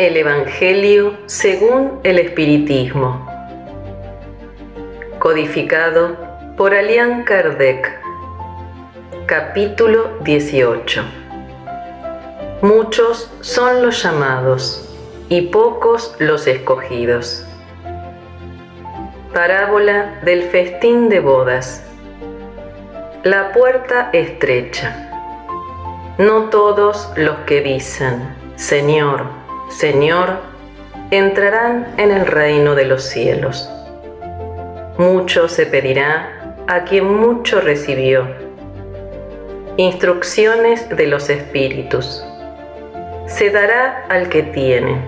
El 0.00 0.16
Evangelio 0.16 1.18
según 1.26 2.00
el 2.04 2.18
Espiritismo. 2.18 3.26
Codificado 5.18 6.16
por 6.56 6.74
Alian 6.74 7.22
Kardec. 7.24 8.00
Capítulo 9.26 10.16
18. 10.22 11.04
Muchos 12.62 13.30
son 13.42 13.82
los 13.82 14.02
llamados 14.02 14.88
y 15.28 15.42
pocos 15.42 16.16
los 16.18 16.46
escogidos. 16.46 17.44
Parábola 19.34 20.18
del 20.24 20.44
festín 20.44 21.10
de 21.10 21.20
bodas. 21.20 21.84
La 23.22 23.52
puerta 23.52 24.08
estrecha. 24.14 25.10
No 26.16 26.44
todos 26.44 27.12
los 27.16 27.40
que 27.40 27.60
dicen, 27.60 28.34
Señor, 28.56 29.39
Señor, 29.70 30.40
entrarán 31.10 31.94
en 31.96 32.10
el 32.10 32.26
reino 32.26 32.74
de 32.74 32.84
los 32.84 33.04
cielos. 33.04 33.70
Mucho 34.98 35.48
se 35.48 35.64
pedirá 35.64 36.56
a 36.66 36.84
quien 36.84 37.06
mucho 37.06 37.60
recibió. 37.60 38.26
Instrucciones 39.76 40.88
de 40.88 41.06
los 41.06 41.30
espíritus. 41.30 42.22
Se 43.26 43.50
dará 43.50 44.04
al 44.08 44.28
que 44.28 44.42
tiene. 44.42 45.00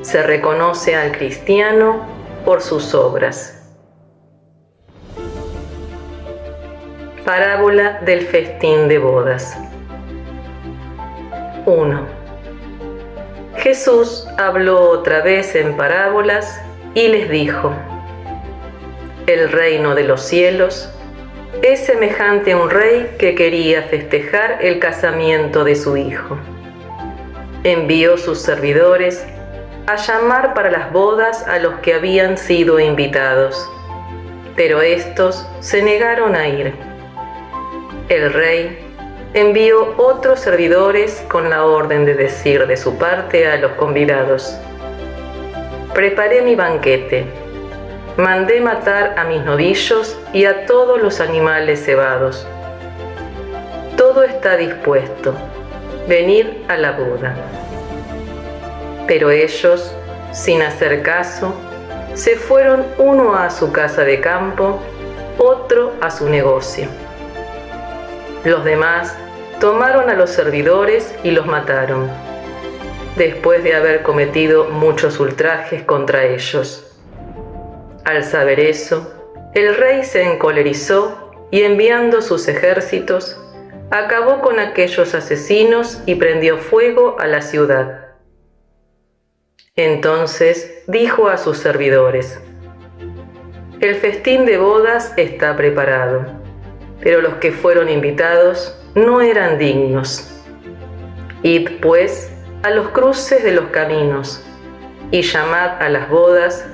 Se 0.00 0.22
reconoce 0.22 0.96
al 0.96 1.12
cristiano 1.12 2.06
por 2.44 2.62
sus 2.62 2.94
obras. 2.94 3.70
Parábola 7.24 8.00
del 8.00 8.22
festín 8.22 8.88
de 8.88 8.98
bodas. 8.98 9.56
1. 11.66 12.19
Jesús 13.60 14.26
habló 14.38 14.88
otra 14.88 15.20
vez 15.20 15.54
en 15.54 15.76
parábolas 15.76 16.62
y 16.94 17.08
les 17.08 17.28
dijo, 17.28 17.74
El 19.26 19.52
reino 19.52 19.94
de 19.94 20.04
los 20.04 20.22
cielos 20.22 20.88
es 21.62 21.80
semejante 21.80 22.52
a 22.52 22.56
un 22.56 22.70
rey 22.70 23.16
que 23.18 23.34
quería 23.34 23.82
festejar 23.82 24.64
el 24.64 24.78
casamiento 24.78 25.62
de 25.62 25.76
su 25.76 25.98
hijo. 25.98 26.38
Envió 27.62 28.16
sus 28.16 28.38
servidores 28.38 29.26
a 29.86 29.96
llamar 29.96 30.54
para 30.54 30.70
las 30.70 30.90
bodas 30.90 31.46
a 31.46 31.58
los 31.58 31.80
que 31.80 31.92
habían 31.92 32.38
sido 32.38 32.80
invitados, 32.80 33.68
pero 34.56 34.80
estos 34.80 35.46
se 35.60 35.82
negaron 35.82 36.34
a 36.34 36.48
ir. 36.48 36.72
El 38.08 38.32
rey 38.32 38.89
envió 39.32 39.94
otros 39.96 40.40
servidores 40.40 41.24
con 41.28 41.50
la 41.50 41.64
orden 41.64 42.04
de 42.04 42.14
decir 42.14 42.66
de 42.66 42.76
su 42.76 42.98
parte 42.98 43.46
a 43.46 43.56
los 43.56 43.72
convidados, 43.72 44.56
preparé 45.94 46.42
mi 46.42 46.56
banquete, 46.56 47.26
mandé 48.16 48.60
matar 48.60 49.14
a 49.16 49.24
mis 49.24 49.44
novillos 49.44 50.18
y 50.32 50.46
a 50.46 50.66
todos 50.66 51.00
los 51.00 51.20
animales 51.20 51.84
cebados. 51.84 52.46
Todo 53.96 54.24
está 54.24 54.56
dispuesto, 54.56 55.34
venid 56.08 56.46
a 56.68 56.76
la 56.76 56.92
boda. 56.92 57.36
Pero 59.06 59.30
ellos, 59.30 59.94
sin 60.32 60.62
hacer 60.62 61.02
caso, 61.02 61.54
se 62.14 62.34
fueron 62.34 62.84
uno 62.98 63.36
a 63.36 63.50
su 63.50 63.70
casa 63.70 64.02
de 64.02 64.20
campo, 64.20 64.80
otro 65.38 65.92
a 66.00 66.10
su 66.10 66.28
negocio. 66.28 66.88
Los 68.44 68.64
demás 68.64 69.14
tomaron 69.60 70.08
a 70.08 70.14
los 70.14 70.30
servidores 70.30 71.14
y 71.22 71.32
los 71.32 71.46
mataron, 71.46 72.10
después 73.16 73.62
de 73.62 73.74
haber 73.74 74.02
cometido 74.02 74.70
muchos 74.70 75.20
ultrajes 75.20 75.82
contra 75.82 76.24
ellos. 76.24 76.98
Al 78.06 78.24
saber 78.24 78.58
eso, 78.58 79.14
el 79.54 79.76
rey 79.76 80.02
se 80.04 80.22
encolerizó 80.24 81.30
y 81.50 81.62
enviando 81.62 82.22
sus 82.22 82.48
ejércitos, 82.48 83.38
acabó 83.90 84.40
con 84.40 84.58
aquellos 84.58 85.14
asesinos 85.14 86.00
y 86.06 86.14
prendió 86.14 86.56
fuego 86.56 87.16
a 87.20 87.26
la 87.26 87.42
ciudad. 87.42 88.06
Entonces 89.76 90.84
dijo 90.86 91.28
a 91.28 91.36
sus 91.36 91.58
servidores, 91.58 92.40
El 93.80 93.94
festín 93.96 94.46
de 94.46 94.56
bodas 94.56 95.12
está 95.18 95.54
preparado, 95.54 96.24
pero 97.02 97.20
los 97.20 97.34
que 97.34 97.52
fueron 97.52 97.90
invitados 97.90 98.79
no 98.94 99.20
eran 99.20 99.58
dignos. 99.58 100.26
Id 101.42 101.80
pues 101.80 102.32
a 102.62 102.70
los 102.70 102.88
cruces 102.88 103.42
de 103.42 103.52
los 103.52 103.66
caminos 103.66 104.44
y 105.10 105.22
llamad 105.22 105.82
a 105.82 105.88
las 105.88 106.08
bodas 106.10 106.66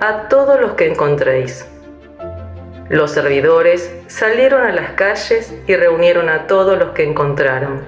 a 0.00 0.28
todos 0.28 0.60
los 0.60 0.72
que 0.72 0.88
encontréis. 0.88 1.66
Los 2.88 3.12
servidores 3.12 3.92
salieron 4.06 4.62
a 4.62 4.72
las 4.72 4.92
calles 4.92 5.54
y 5.66 5.74
reunieron 5.74 6.28
a 6.28 6.46
todos 6.46 6.78
los 6.78 6.90
que 6.90 7.04
encontraron, 7.04 7.82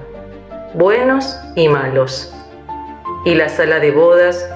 buenos 0.73 1.37
y 1.55 1.67
malos, 1.67 2.33
y 3.23 3.35
la 3.35 3.47
sala 3.47 3.79
de 3.79 3.91
bodas 3.91 4.49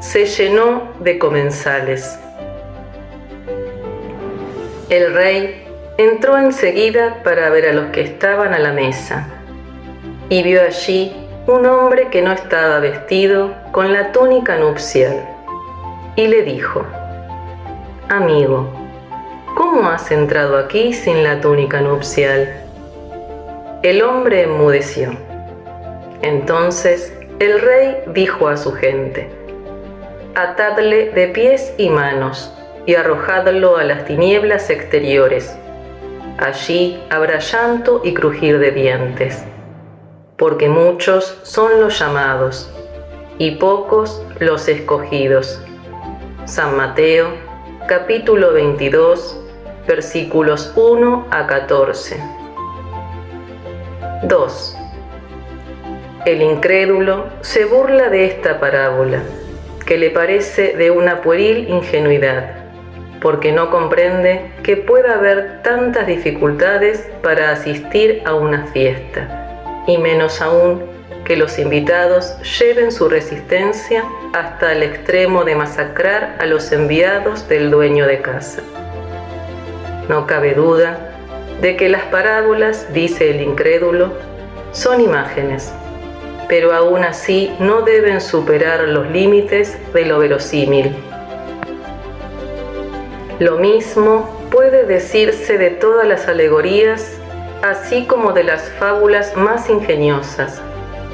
se 0.00 0.26
llenó 0.26 0.92
de 1.00 1.18
comensales. 1.18 2.18
El 4.90 5.14
rey 5.14 5.63
entró 5.96 6.36
enseguida 6.38 7.22
para 7.22 7.50
ver 7.50 7.68
a 7.68 7.72
los 7.72 7.90
que 7.92 8.00
estaban 8.00 8.52
a 8.52 8.58
la 8.58 8.72
mesa 8.72 9.28
y 10.28 10.42
vio 10.42 10.62
allí 10.62 11.14
un 11.46 11.66
hombre 11.66 12.08
que 12.08 12.22
no 12.22 12.32
estaba 12.32 12.80
vestido 12.80 13.54
con 13.70 13.92
la 13.92 14.10
túnica 14.10 14.56
nupcial 14.56 15.28
y 16.16 16.26
le 16.26 16.42
dijo, 16.42 16.84
Amigo, 18.08 18.72
¿cómo 19.54 19.88
has 19.88 20.10
entrado 20.10 20.56
aquí 20.56 20.92
sin 20.92 21.22
la 21.22 21.40
túnica 21.40 21.80
nupcial? 21.80 22.60
El 23.82 24.02
hombre 24.02 24.42
enmudeció. 24.42 25.16
Entonces 26.22 27.12
el 27.38 27.60
rey 27.60 27.98
dijo 28.14 28.48
a 28.48 28.56
su 28.56 28.72
gente, 28.72 29.28
atadle 30.34 31.10
de 31.10 31.28
pies 31.28 31.74
y 31.76 31.90
manos 31.90 32.52
y 32.86 32.94
arrojadlo 32.94 33.76
a 33.76 33.84
las 33.84 34.04
tinieblas 34.06 34.70
exteriores. 34.70 35.56
Allí 36.38 37.00
habrá 37.10 37.38
llanto 37.38 38.00
y 38.04 38.12
crujir 38.12 38.58
de 38.58 38.72
dientes, 38.72 39.44
porque 40.36 40.68
muchos 40.68 41.38
son 41.44 41.80
los 41.80 41.98
llamados 41.98 42.70
y 43.38 43.52
pocos 43.52 44.22
los 44.40 44.66
escogidos. 44.68 45.62
San 46.44 46.76
Mateo, 46.76 47.28
capítulo 47.86 48.52
22, 48.52 49.40
versículos 49.86 50.72
1 50.74 51.26
a 51.30 51.46
14. 51.46 52.20
2. 54.24 54.76
El 56.26 56.42
incrédulo 56.42 57.26
se 57.42 57.64
burla 57.64 58.08
de 58.08 58.24
esta 58.24 58.58
parábola 58.58 59.22
que 59.86 59.98
le 59.98 60.10
parece 60.10 60.76
de 60.76 60.90
una 60.90 61.20
pueril 61.20 61.68
ingenuidad, 61.68 62.63
porque 63.24 63.52
no 63.52 63.70
comprende 63.70 64.50
que 64.62 64.76
pueda 64.76 65.14
haber 65.14 65.62
tantas 65.62 66.06
dificultades 66.06 67.08
para 67.22 67.52
asistir 67.52 68.20
a 68.26 68.34
una 68.34 68.66
fiesta, 68.66 69.82
y 69.86 69.96
menos 69.96 70.42
aún 70.42 70.82
que 71.24 71.38
los 71.38 71.58
invitados 71.58 72.36
lleven 72.60 72.92
su 72.92 73.08
resistencia 73.08 74.04
hasta 74.34 74.72
el 74.72 74.82
extremo 74.82 75.42
de 75.44 75.56
masacrar 75.56 76.36
a 76.38 76.44
los 76.44 76.70
enviados 76.70 77.48
del 77.48 77.70
dueño 77.70 78.06
de 78.06 78.20
casa. 78.20 78.60
No 80.10 80.26
cabe 80.26 80.52
duda 80.52 81.14
de 81.62 81.76
que 81.78 81.88
las 81.88 82.02
parábolas, 82.02 82.92
dice 82.92 83.30
el 83.30 83.40
incrédulo, 83.40 84.12
son 84.72 85.00
imágenes 85.00 85.72
pero 86.46 86.74
aún 86.74 87.02
así 87.04 87.54
no 87.58 87.80
deben 87.80 88.20
superar 88.20 88.80
los 88.86 89.10
límites 89.10 89.78
de 89.94 90.04
lo 90.04 90.18
verosímil. 90.18 90.94
Lo 93.40 93.56
mismo 93.58 94.30
puede 94.52 94.86
decirse 94.86 95.58
de 95.58 95.70
todas 95.70 96.06
las 96.06 96.28
alegorías, 96.28 97.18
así 97.62 98.06
como 98.06 98.32
de 98.32 98.44
las 98.44 98.70
fábulas 98.78 99.36
más 99.36 99.68
ingeniosas, 99.68 100.62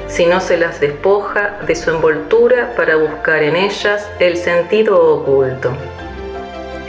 si 0.07 0.27
no 0.27 0.39
se 0.39 0.57
las 0.57 0.79
despoja 0.79 1.57
de 1.65 1.73
su 1.73 1.89
envoltura 1.89 2.73
para 2.75 2.95
buscar 2.95 3.41
en 3.41 3.55
ellas 3.55 4.07
el 4.19 4.37
sentido 4.37 5.03
oculto. 5.03 5.71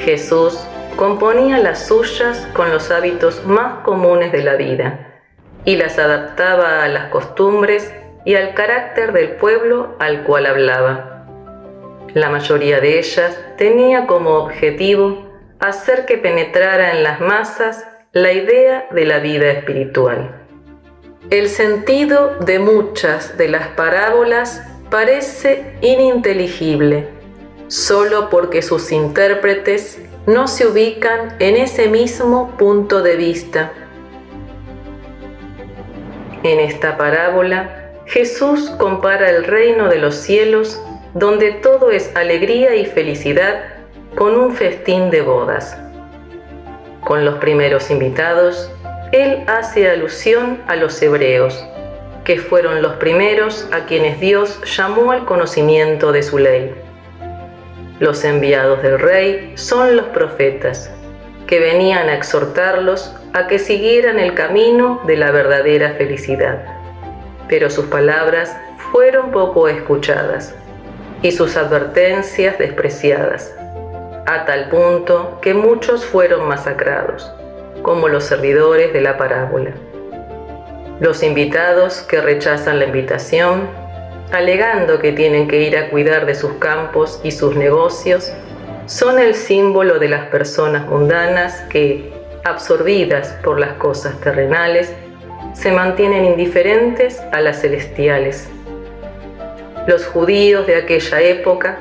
Jesús 0.00 0.67
componía 0.96 1.58
las 1.58 1.87
suyas 1.87 2.46
con 2.52 2.70
los 2.70 2.90
hábitos 2.90 3.46
más 3.46 3.84
comunes 3.84 4.32
de 4.32 4.43
la 4.43 4.56
vida 4.56 5.12
y 5.64 5.76
las 5.76 5.99
adaptaba 5.99 6.84
a 6.84 6.88
las 6.88 7.06
costumbres 7.06 7.94
y 8.26 8.34
al 8.34 8.52
carácter 8.52 9.12
del 9.12 9.37
pueblo 9.37 9.96
al 9.99 10.25
cual 10.25 10.44
hablaba. 10.44 11.12
La 12.14 12.29
mayoría 12.29 12.81
de 12.81 12.99
ellas 12.99 13.38
tenía 13.56 14.06
como 14.06 14.37
objetivo 14.37 15.31
hacer 15.61 16.05
que 16.05 16.19
penetrara 16.19 16.93
en 16.93 17.03
las 17.03 17.20
masas 17.20 17.87
la 18.12 18.32
idea 18.32 18.87
de 18.91 19.06
la 19.06 19.19
vida 19.20 19.50
espiritual. 19.50 20.43
El 21.31 21.49
sentido 21.49 22.37
de 22.41 22.59
muchas 22.59 23.38
de 23.38 23.49
las 23.49 23.69
parábolas 23.69 24.62
parece 24.91 25.79
ininteligible, 25.81 27.09
solo 27.69 28.29
porque 28.29 28.61
sus 28.61 28.93
intérpretes 28.93 29.99
no 30.26 30.49
se 30.49 30.67
ubican 30.67 31.35
en 31.38 31.56
ese 31.56 31.88
mismo 31.88 32.55
punto 32.58 33.00
de 33.00 33.17
vista. 33.17 33.73
En 36.43 36.61
esta 36.61 36.99
parábola, 36.99 37.93
Jesús 38.05 38.69
compara 38.79 39.31
el 39.31 39.44
reino 39.44 39.88
de 39.88 39.99
los 39.99 40.17
cielos, 40.17 40.79
donde 41.14 41.53
todo 41.53 41.91
es 41.91 42.14
alegría 42.17 42.75
y 42.75 42.87
felicidad, 42.87 43.64
con 44.17 44.37
un 44.37 44.55
festín 44.55 45.11
de 45.11 45.20
bodas. 45.20 45.76
Con 47.05 47.25
los 47.25 47.37
primeros 47.37 47.91
invitados, 47.91 48.70
Él 49.12 49.44
hace 49.47 49.91
alusión 49.91 50.61
a 50.69 50.76
los 50.76 51.00
hebreos, 51.03 51.67
que 52.25 52.38
fueron 52.38 52.81
los 52.82 52.94
primeros 52.94 53.69
a 53.73 53.85
quienes 53.87 54.20
Dios 54.20 54.61
llamó 54.64 55.12
al 55.12 55.25
conocimiento 55.26 56.12
de 56.12 56.23
su 56.23 56.38
ley. 56.38 56.75
Los 58.00 58.25
enviados 58.25 58.82
del 58.82 58.99
rey 58.99 59.53
son 59.56 59.97
los 59.97 60.06
profetas, 60.06 60.91
que 61.47 61.61
venían 61.61 62.08
a 62.08 62.15
exhortarlos 62.15 63.15
a 63.35 63.49
que 63.49 63.58
siguieran 63.58 64.19
el 64.19 64.35
camino 64.35 65.00
de 65.06 65.17
la 65.17 65.31
verdadera 65.31 65.93
felicidad. 65.93 66.65
Pero 67.49 67.69
sus 67.69 67.87
palabras 67.87 68.56
fueron 68.93 69.31
poco 69.31 69.69
escuchadas 69.69 70.55
y 71.23 71.31
sus 71.31 71.57
advertencias 71.57 72.59
despreciadas, 72.59 73.55
a 74.27 74.45
tal 74.45 74.69
punto 74.69 75.39
que 75.41 75.55
muchos 75.55 76.05
fueron 76.05 76.49
masacrados, 76.49 77.33
como 77.83 78.09
los 78.09 78.25
servidores 78.25 78.93
de 78.93 79.01
la 79.01 79.17
parábola. 79.17 79.73
Los 81.01 81.23
invitados 81.23 82.03
que 82.03 82.21
rechazan 82.21 82.79
la 82.79 82.87
invitación, 82.87 83.69
alegando 84.33 84.99
que 84.99 85.13
tienen 85.13 85.49
que 85.49 85.63
ir 85.63 85.77
a 85.77 85.91
cuidar 85.91 86.27
de 86.27 86.35
sus 86.35 86.53
campos 86.55 87.21
y 87.23 87.31
sus 87.31 87.57
negocios, 87.57 88.33
son 88.87 89.19
el 89.19 89.35
símbolo 89.35 89.99
de 89.99 90.09
las 90.09 90.27
personas 90.27 90.87
mundanas 90.87 91.63
que, 91.71 92.13
absorbidas 92.45 93.37
por 93.45 93.61
las 93.61 93.75
cosas 93.75 94.19
terrenales, 94.21 94.93
se 95.55 95.71
mantienen 95.71 96.25
indiferentes 96.25 97.21
a 97.33 97.41
las 97.41 97.61
celestiales. 97.61 98.49
Los 99.87 100.06
judíos 100.06 100.67
de 100.67 100.76
aquella 100.76 101.20
época 101.20 101.79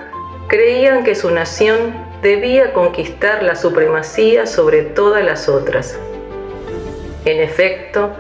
creían 0.48 1.04
que 1.04 1.16
su 1.16 1.32
nación 1.32 1.94
debía 2.22 2.74
conquistar 2.74 3.44
la 3.44 3.56
supremacía 3.56 4.46
sobre 4.46 4.84
todas 4.84 5.24
las 5.24 5.48
otras. 5.48 5.98
En 7.26 7.40
efecto, 7.40 8.12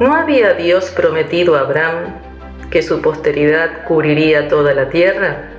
¿No 0.00 0.16
había 0.16 0.54
Dios 0.54 0.90
prometido 0.90 1.54
a 1.54 1.60
Abraham 1.60 2.14
que 2.70 2.82
su 2.82 3.02
posteridad 3.02 3.84
cubriría 3.84 4.48
toda 4.48 4.74
la 4.74 4.88
tierra? 4.88 5.50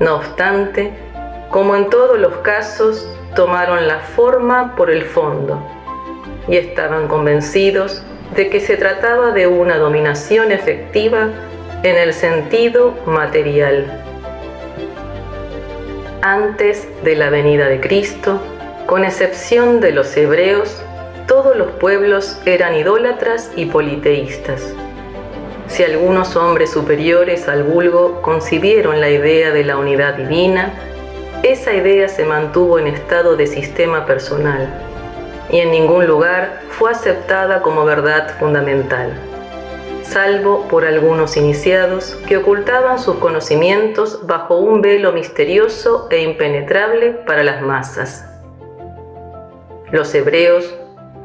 No 0.00 0.16
obstante, 0.16 0.90
como 1.50 1.76
en 1.76 1.90
todos 1.90 2.18
los 2.18 2.38
casos, 2.38 3.06
tomaron 3.36 3.86
la 3.86 4.00
forma 4.00 4.74
por 4.74 4.90
el 4.90 5.02
fondo 5.02 5.62
y 6.48 6.56
estaban 6.56 7.06
convencidos 7.08 8.02
de 8.34 8.48
que 8.48 8.58
se 8.58 8.76
trataba 8.76 9.32
de 9.32 9.46
una 9.46 9.76
dominación 9.76 10.50
efectiva 10.50 11.28
en 11.82 11.96
el 11.96 12.12
sentido 12.12 12.94
material. 13.06 13.86
Antes 16.20 16.86
de 17.02 17.16
la 17.16 17.30
venida 17.30 17.68
de 17.68 17.80
Cristo, 17.80 18.38
con 18.84 19.04
excepción 19.04 19.80
de 19.80 19.92
los 19.92 20.14
hebreos, 20.16 20.82
todos 21.26 21.56
los 21.56 21.70
pueblos 21.72 22.38
eran 22.44 22.74
idólatras 22.74 23.50
y 23.56 23.66
politeístas. 23.66 24.74
Si 25.68 25.82
algunos 25.82 26.36
hombres 26.36 26.70
superiores 26.70 27.48
al 27.48 27.62
vulgo 27.62 28.20
concibieron 28.20 29.00
la 29.00 29.08
idea 29.08 29.50
de 29.50 29.64
la 29.64 29.78
unidad 29.78 30.14
divina, 30.14 30.74
esa 31.42 31.72
idea 31.72 32.08
se 32.08 32.26
mantuvo 32.26 32.78
en 32.78 32.88
estado 32.88 33.36
de 33.36 33.46
sistema 33.46 34.04
personal 34.04 34.68
y 35.50 35.60
en 35.60 35.70
ningún 35.70 36.06
lugar 36.06 36.60
fue 36.68 36.90
aceptada 36.90 37.62
como 37.62 37.86
verdad 37.86 38.34
fundamental, 38.38 39.12
salvo 40.10 40.66
por 40.68 40.84
algunos 40.84 41.36
iniciados 41.36 42.16
que 42.26 42.36
ocultaban 42.36 42.98
sus 42.98 43.16
conocimientos 43.16 44.26
bajo 44.26 44.58
un 44.58 44.82
velo 44.82 45.12
misterioso 45.12 46.08
e 46.10 46.22
impenetrable 46.22 47.12
para 47.12 47.44
las 47.44 47.62
masas. 47.62 48.26
Los 49.92 50.12
hebreos 50.14 50.74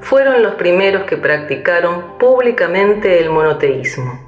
fueron 0.01 0.43
los 0.43 0.55
primeros 0.55 1.05
que 1.05 1.17
practicaron 1.17 2.17
públicamente 2.19 3.19
el 3.19 3.31
monoteísmo. 3.31 4.19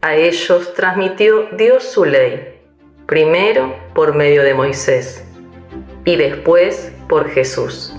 A 0.00 0.16
ellos 0.16 0.74
transmitió 0.74 1.48
Dios 1.56 1.84
su 1.84 2.04
ley, 2.04 2.60
primero 3.06 3.74
por 3.94 4.14
medio 4.14 4.42
de 4.42 4.54
Moisés 4.54 5.24
y 6.04 6.16
después 6.16 6.92
por 7.08 7.28
Jesús. 7.30 7.94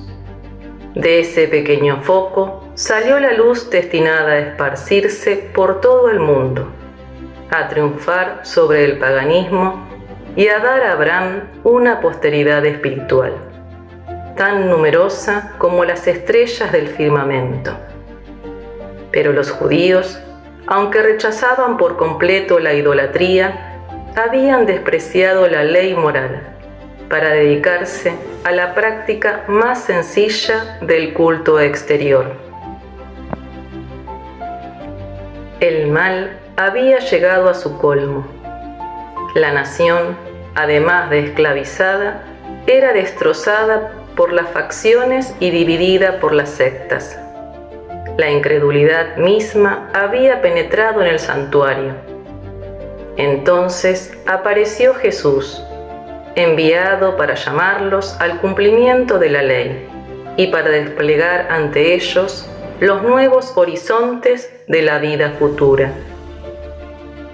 De 0.95 1.19
ese 1.19 1.47
pequeño 1.47 2.01
foco 2.01 2.68
salió 2.74 3.19
la 3.19 3.33
luz 3.33 3.69
destinada 3.69 4.31
a 4.31 4.39
esparcirse 4.39 5.50
por 5.53 5.81
todo 5.81 6.09
el 6.09 6.19
mundo, 6.19 6.68
a 7.51 7.68
triunfar 7.68 8.41
sobre 8.44 8.86
el 8.86 8.97
paganismo 8.97 9.88
y 10.36 10.47
a 10.47 10.59
dar 10.59 10.83
a 10.83 10.94
Abraham 10.94 11.50
una 11.63 12.00
posteridad 12.00 12.65
espiritual 12.65 13.50
tan 14.39 14.69
numerosa 14.69 15.53
como 15.57 15.83
las 15.83 16.07
estrellas 16.07 16.71
del 16.71 16.88
firmamento. 16.88 17.74
Pero 19.12 19.33
los 19.33 19.51
judíos, 19.51 20.18
aunque 20.65 21.01
rechazaban 21.01 21.75
por 21.75 21.97
completo 21.97 22.57
la 22.57 22.74
idolatría, 22.74 23.81
habían 24.15 24.65
despreciado 24.65 25.45
la 25.47 25.65
ley 25.65 25.94
moral 25.94 26.56
para 27.09 27.31
dedicarse 27.31 28.13
a 28.44 28.51
la 28.51 28.75
práctica 28.75 29.44
más 29.47 29.83
sencilla 29.83 30.77
del 30.81 31.13
culto 31.13 31.59
exterior. 31.59 32.33
El 35.59 35.87
mal 35.87 36.39
había 36.56 36.99
llegado 36.99 37.49
a 37.49 37.54
su 37.54 37.78
colmo. 37.78 38.25
La 39.33 39.51
nación, 39.51 40.16
además 40.56 41.09
de 41.09 41.19
esclavizada, 41.19 42.23
era 42.68 42.94
destrozada 42.94 43.92
por 44.16 44.31
las 44.31 44.49
facciones 44.49 45.33
y 45.39 45.49
dividida 45.49 46.19
por 46.19 46.33
las 46.33 46.49
sectas. 46.49 47.19
La 48.18 48.30
incredulidad 48.30 49.18
misma 49.18 49.89
había 49.94 50.42
penetrado 50.42 51.01
en 51.01 51.07
el 51.07 51.19
santuario. 51.19 51.94
Entonces 53.18 54.13
apareció 54.28 54.94
Jesús, 54.94 55.63
enviado 56.44 57.18
para 57.18 57.36
llamarlos 57.36 58.16
al 58.19 58.40
cumplimiento 58.40 59.19
de 59.19 59.30
la 59.30 59.42
ley 59.42 59.88
y 60.38 60.48
para 60.48 60.69
desplegar 60.69 61.48
ante 61.52 61.94
ellos 61.94 62.50
los 62.80 63.04
nuevos 63.04 63.54
horizontes 63.56 64.52
de 64.68 64.81
la 64.81 65.00
vida 65.00 65.36
futura. 65.38 65.92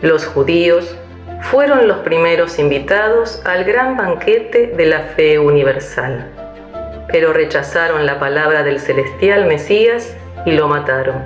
Los 0.01 0.25
judíos 0.25 0.95
fueron 1.41 1.87
los 1.87 1.97
primeros 1.99 2.59
invitados 2.59 3.41
al 3.45 3.63
gran 3.63 3.97
banquete 3.97 4.67
de 4.67 4.85
la 4.85 5.01
fe 5.01 5.37
universal 5.39 6.31
pero 7.15 7.33
rechazaron 7.33 8.05
la 8.05 8.19
palabra 8.19 8.63
del 8.63 8.79
celestial 8.79 9.45
Mesías 9.45 10.15
y 10.45 10.51
lo 10.51 10.67
mataron. 10.67 11.23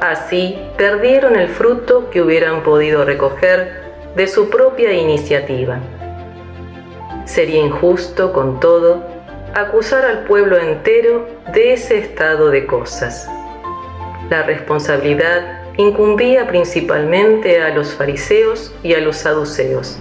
Así 0.00 0.58
perdieron 0.76 1.36
el 1.36 1.48
fruto 1.48 2.10
que 2.10 2.22
hubieran 2.22 2.62
podido 2.62 3.04
recoger 3.04 3.82
de 4.16 4.26
su 4.26 4.50
propia 4.50 4.92
iniciativa. 4.92 5.78
Sería 7.32 7.64
injusto, 7.64 8.30
con 8.34 8.60
todo, 8.60 9.06
acusar 9.54 10.04
al 10.04 10.24
pueblo 10.24 10.58
entero 10.58 11.26
de 11.54 11.72
ese 11.72 11.96
estado 11.96 12.50
de 12.50 12.66
cosas. 12.66 13.26
La 14.28 14.42
responsabilidad 14.42 15.62
incumbía 15.78 16.46
principalmente 16.46 17.62
a 17.62 17.70
los 17.70 17.94
fariseos 17.94 18.70
y 18.82 18.92
a 18.92 19.00
los 19.00 19.16
saduceos 19.16 19.96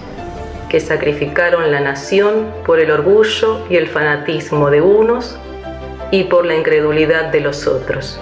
que 0.67 0.81
sacrificaron 0.81 1.71
la 1.71 1.79
nación 1.79 2.51
por 2.65 2.81
el 2.81 2.91
orgullo 2.91 3.65
y 3.69 3.77
el 3.77 3.87
fanatismo 3.87 4.69
de 4.69 4.81
unos 4.81 5.39
y 6.11 6.25
por 6.25 6.45
la 6.45 6.57
incredulidad 6.57 7.31
de 7.31 7.39
los 7.39 7.65
otros. 7.65 8.19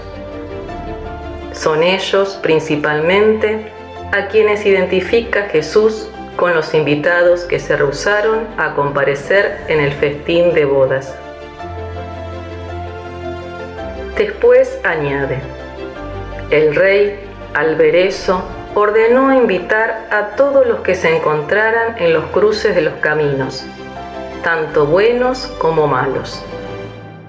Son 1.52 1.82
ellos 1.82 2.38
principalmente 2.44 3.72
a 4.12 4.28
quienes 4.28 4.68
identifica 4.68 5.46
Jesús 5.46 6.10
con 6.40 6.56
los 6.56 6.74
invitados 6.74 7.44
que 7.44 7.60
se 7.60 7.76
rehusaron 7.76 8.48
a 8.58 8.74
comparecer 8.74 9.58
en 9.68 9.82
el 9.82 9.92
festín 9.92 10.54
de 10.54 10.64
bodas. 10.64 11.14
Después 14.18 14.80
añade, 14.86 15.42
el 16.50 16.76
rey, 16.76 17.20
al 17.54 17.76
ver 17.76 17.94
eso, 17.94 18.42
ordenó 18.74 19.34
invitar 19.34 20.08
a 20.12 20.38
todos 20.38 20.66
los 20.66 20.80
que 20.80 20.96
se 20.96 21.14
encontraran 21.14 21.98
en 21.98 22.14
los 22.14 22.24
cruces 22.28 22.74
de 22.74 22.84
los 22.84 22.94
caminos, 23.02 23.66
tanto 24.42 24.86
buenos 24.86 25.48
como 25.60 25.88
malos. 25.88 26.42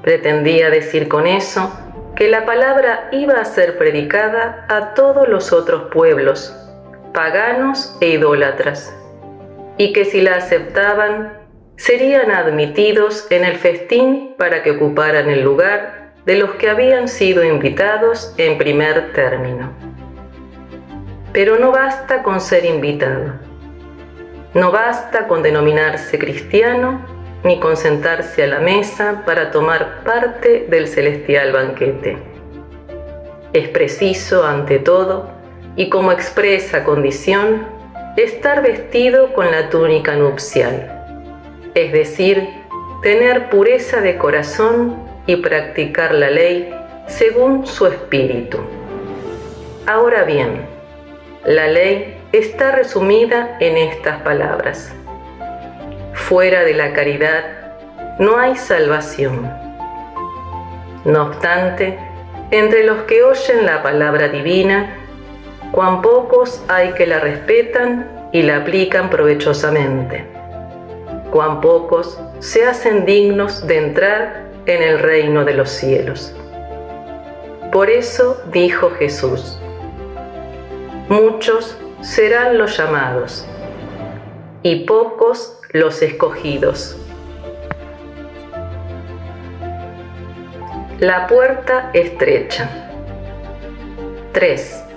Pretendía 0.03 0.71
decir 0.71 1.09
con 1.09 1.27
eso 1.27 1.73
que 2.15 2.29
la 2.29 2.47
palabra 2.47 3.09
iba 3.11 3.41
a 3.41 3.45
ser 3.45 3.77
predicada 3.77 4.67
a 4.69 4.95
todos 4.95 5.29
los 5.29 5.53
otros 5.53 5.91
pueblos, 5.91 6.55
paganos 7.13 7.97
e 8.01 8.11
idólatras, 8.11 8.95
y 9.81 9.95
que 9.95 10.05
si 10.05 10.21
la 10.21 10.35
aceptaban, 10.37 11.33
serían 11.77 12.31
admitidos 12.33 13.27
en 13.31 13.47
el 13.47 13.57
festín 13.57 14.35
para 14.37 14.63
que 14.63 14.73
ocuparan 14.73 15.31
el 15.31 15.41
lugar 15.41 16.13
de 16.27 16.37
los 16.37 16.51
que 16.57 16.69
habían 16.69 17.09
sido 17.09 17.43
invitados 17.43 18.35
en 18.37 18.59
primer 18.59 19.15
término. 19.15 19.73
Pero 21.33 21.59
no 21.59 21.73
basta 21.73 22.23
con 22.23 22.43
ser 22.43 22.67
invitado. 22.67 23.33
No 24.53 24.71
basta 24.71 25.27
con 25.27 25.43
denominarse 25.43 26.19
cristiano 26.19 27.01
ni 27.43 27.59
con 27.59 27.79
sentarse 27.79 28.45
a 28.45 28.49
la 28.49 28.61
mesa 28.61 29.23
para 29.25 29.51
tomar 29.51 30.05
parte 30.05 30.67
del 30.69 30.89
celestial 30.89 31.53
banquete. 31.53 32.19
Es 33.55 33.69
preciso, 33.71 34.45
ante 34.45 34.79
todo, 34.79 35.31
y 35.75 35.89
como 35.89 36.13
expresa 36.13 36.85
condición, 36.85 37.70
estar 38.17 38.63
vestido 38.63 39.33
con 39.33 39.51
la 39.51 39.69
túnica 39.71 40.15
nupcial 40.17 40.97
es 41.75 41.93
decir, 41.93 42.49
tener 43.03 43.49
pureza 43.49 44.01
de 44.01 44.17
corazón 44.19 44.97
y 45.27 45.37
practicar 45.37 46.15
la 46.15 46.31
ley 46.31 46.75
según 47.07 47.67
su 47.67 47.87
espíritu. 47.87 48.59
Ahora 49.87 50.25
bien, 50.25 50.67
la 51.45 51.69
ley 51.69 52.19
está 52.33 52.73
resumida 52.73 53.57
en 53.61 53.77
estas 53.77 54.23
palabras. 54.23 54.93
Fuera 56.13 56.63
de 56.63 56.75
la 56.75 56.93
caridad 56.93 57.45
no 58.19 58.37
hay 58.37 58.57
salvación. 58.57 59.51
No 61.05 61.27
obstante, 61.27 61.99
entre 62.51 62.85
los 62.85 63.05
que 63.05 63.23
oyen 63.23 63.65
la 63.65 63.83
palabra 63.83 64.29
divina, 64.29 64.97
cuán 65.73 66.03
pocos 66.03 66.63
hay 66.69 66.93
que 66.93 67.07
la 67.07 67.21
respetan 67.21 68.29
y 68.33 68.43
la 68.43 68.59
aplican 68.59 69.11
provechosamente 69.11 70.41
cuán 71.31 71.61
pocos 71.61 72.19
se 72.41 72.65
hacen 72.65 73.05
dignos 73.07 73.67
de 73.67 73.79
entrar 73.79 74.45
en 74.67 74.83
el 74.83 74.99
reino 74.99 75.45
de 75.45 75.55
los 75.55 75.71
cielos. 75.71 76.35
Por 77.73 77.89
eso 77.89 78.43
dijo 78.53 78.91
Jesús, 78.91 79.59
muchos 81.09 81.79
serán 82.01 82.59
los 82.59 82.77
llamados 82.77 83.47
y 84.63 84.85
pocos 84.87 85.59
los 85.71 86.03
escogidos. 86.03 86.97
La 90.99 91.27
puerta 91.29 91.91
estrecha. 91.95 92.69
3. 94.33 94.90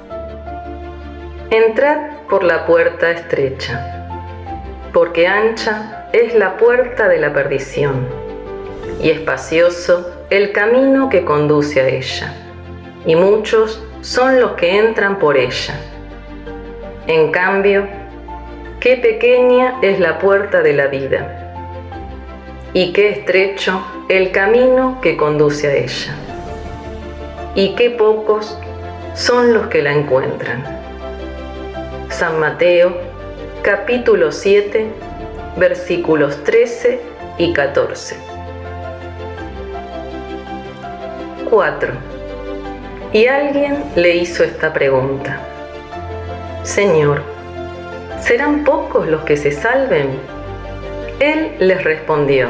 Entrad 1.53 2.25
por 2.31 2.43
la 2.43 2.65
puerta 2.65 3.11
estrecha, 3.11 4.07
porque 4.91 5.27
ancha 5.27 6.07
es 6.11 6.33
la 6.33 6.57
puerta 6.57 7.07
de 7.07 7.19
la 7.19 7.31
perdición 7.31 8.07
y 8.99 9.11
espacioso 9.11 10.25
el 10.31 10.51
camino 10.51 11.09
que 11.09 11.23
conduce 11.23 11.79
a 11.79 11.89
ella, 11.89 12.33
y 13.05 13.15
muchos 13.15 13.83
son 14.01 14.39
los 14.39 14.53
que 14.53 14.79
entran 14.79 15.19
por 15.19 15.37
ella. 15.37 15.75
En 17.05 17.31
cambio, 17.31 17.87
qué 18.79 18.95
pequeña 18.95 19.75
es 19.83 19.99
la 19.99 20.17
puerta 20.17 20.63
de 20.63 20.73
la 20.73 20.87
vida, 20.87 21.53
y 22.73 22.93
qué 22.93 23.09
estrecho 23.09 23.85
el 24.09 24.31
camino 24.31 24.97
que 25.03 25.15
conduce 25.17 25.67
a 25.67 25.75
ella, 25.75 26.15
y 27.53 27.75
qué 27.75 27.91
pocos 27.91 28.57
son 29.13 29.53
los 29.53 29.67
que 29.67 29.83
la 29.83 29.93
encuentran. 29.93 30.82
San 32.23 32.39
Mateo, 32.39 32.95
capítulo 33.63 34.31
7, 34.31 34.87
versículos 35.57 36.41
13 36.45 37.01
y 37.37 37.51
14. 37.51 38.15
4. 41.49 41.89
Y 43.11 43.27
alguien 43.27 43.83
le 43.97 44.15
hizo 44.15 44.45
esta 44.45 44.71
pregunta. 44.71 45.37
Señor, 46.63 47.23
¿serán 48.21 48.63
pocos 48.63 49.05
los 49.05 49.23
que 49.23 49.35
se 49.35 49.51
salven? 49.51 50.17
Él 51.19 51.57
les 51.59 51.83
respondió, 51.83 52.47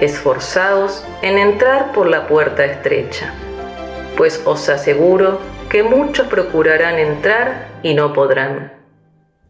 esforzaos 0.00 1.04
en 1.22 1.36
entrar 1.36 1.90
por 1.90 2.06
la 2.06 2.28
puerta 2.28 2.64
estrecha, 2.64 3.34
pues 4.16 4.40
os 4.44 4.68
aseguro 4.68 5.40
que 5.68 5.82
muchos 5.82 6.28
procurarán 6.28 7.00
entrar 7.00 7.71
y 7.82 7.94
no 7.94 8.12
podrán. 8.12 8.72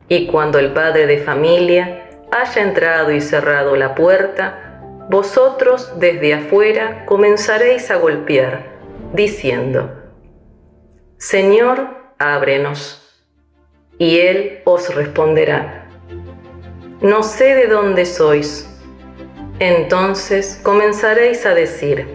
Y 0.09 0.27
cuando 0.27 0.59
el 0.59 0.73
padre 0.73 1.07
de 1.07 1.19
familia 1.19 2.11
haya 2.31 2.63
entrado 2.63 3.13
y 3.13 3.21
cerrado 3.21 3.77
la 3.77 3.95
puerta, 3.95 4.81
vosotros 5.09 5.93
desde 5.99 6.35
afuera 6.35 7.05
comenzaréis 7.07 7.91
a 7.91 7.97
golpear, 7.97 8.73
diciendo, 9.13 9.91
Señor, 11.19 12.15
ábrenos. 12.19 12.99
Y 13.99 14.19
Él 14.19 14.61
os 14.65 14.95
responderá, 14.95 15.89
No 17.01 17.23
sé 17.23 17.55
de 17.55 17.67
dónde 17.67 18.07
sois. 18.07 18.69
Entonces 19.59 20.59
comenzaréis 20.63 21.47
a 21.47 21.55
decir, 21.55 22.07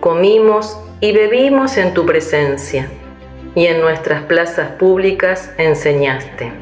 Comimos 0.00 0.78
y 1.00 1.12
bebimos 1.12 1.76
en 1.76 1.94
tu 1.94 2.06
presencia, 2.06 2.88
y 3.54 3.66
en 3.66 3.80
nuestras 3.80 4.22
plazas 4.24 4.70
públicas 4.72 5.52
enseñaste. 5.58 6.52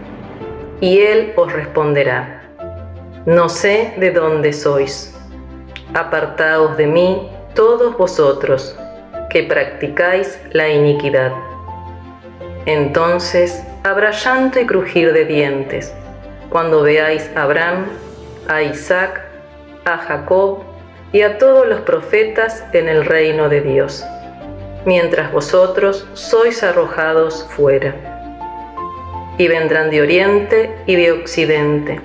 Y 0.80 0.98
Él 1.00 1.32
os 1.36 1.52
responderá, 1.52 2.42
no 3.26 3.48
sé 3.48 3.94
de 3.96 4.10
dónde 4.10 4.52
sois. 4.52 5.14
Apartaos 5.94 6.76
de 6.76 6.86
mí 6.86 7.30
todos 7.54 7.96
vosotros 7.96 8.78
que 9.30 9.42
practicáis 9.42 10.38
la 10.52 10.68
iniquidad. 10.68 11.32
Entonces 12.66 13.62
habrá 13.84 14.10
llanto 14.10 14.60
y 14.60 14.66
crujir 14.66 15.12
de 15.12 15.24
dientes 15.24 15.94
cuando 16.50 16.82
veáis 16.82 17.30
a 17.36 17.42
Abraham, 17.42 17.86
a 18.48 18.62
Isaac, 18.62 19.20
a 19.84 19.98
Jacob 19.98 20.60
y 21.12 21.22
a 21.22 21.38
todos 21.38 21.66
los 21.66 21.80
profetas 21.80 22.64
en 22.72 22.88
el 22.88 23.04
reino 23.04 23.48
de 23.48 23.60
Dios, 23.60 24.04
mientras 24.86 25.30
vosotros 25.30 26.08
sois 26.14 26.62
arrojados 26.62 27.46
fuera. 27.50 27.94
Y 29.36 29.48
vendrán 29.48 29.90
de 29.90 30.00
oriente 30.00 30.74
y 30.86 30.96
de 30.96 31.12
occidente 31.12 32.00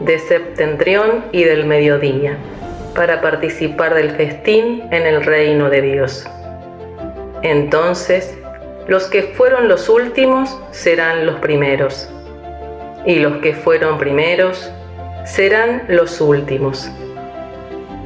de 0.00 0.18
septentrión 0.18 1.24
y 1.32 1.44
del 1.44 1.64
mediodía, 1.64 2.36
para 2.94 3.20
participar 3.20 3.94
del 3.94 4.10
festín 4.10 4.88
en 4.90 5.06
el 5.06 5.24
reino 5.24 5.70
de 5.70 5.82
Dios. 5.82 6.26
Entonces, 7.42 8.36
los 8.86 9.08
que 9.08 9.22
fueron 9.22 9.68
los 9.68 9.88
últimos 9.88 10.58
serán 10.70 11.26
los 11.26 11.36
primeros, 11.40 12.10
y 13.04 13.18
los 13.20 13.38
que 13.38 13.54
fueron 13.54 13.98
primeros 13.98 14.70
serán 15.24 15.84
los 15.88 16.20
últimos. 16.20 16.90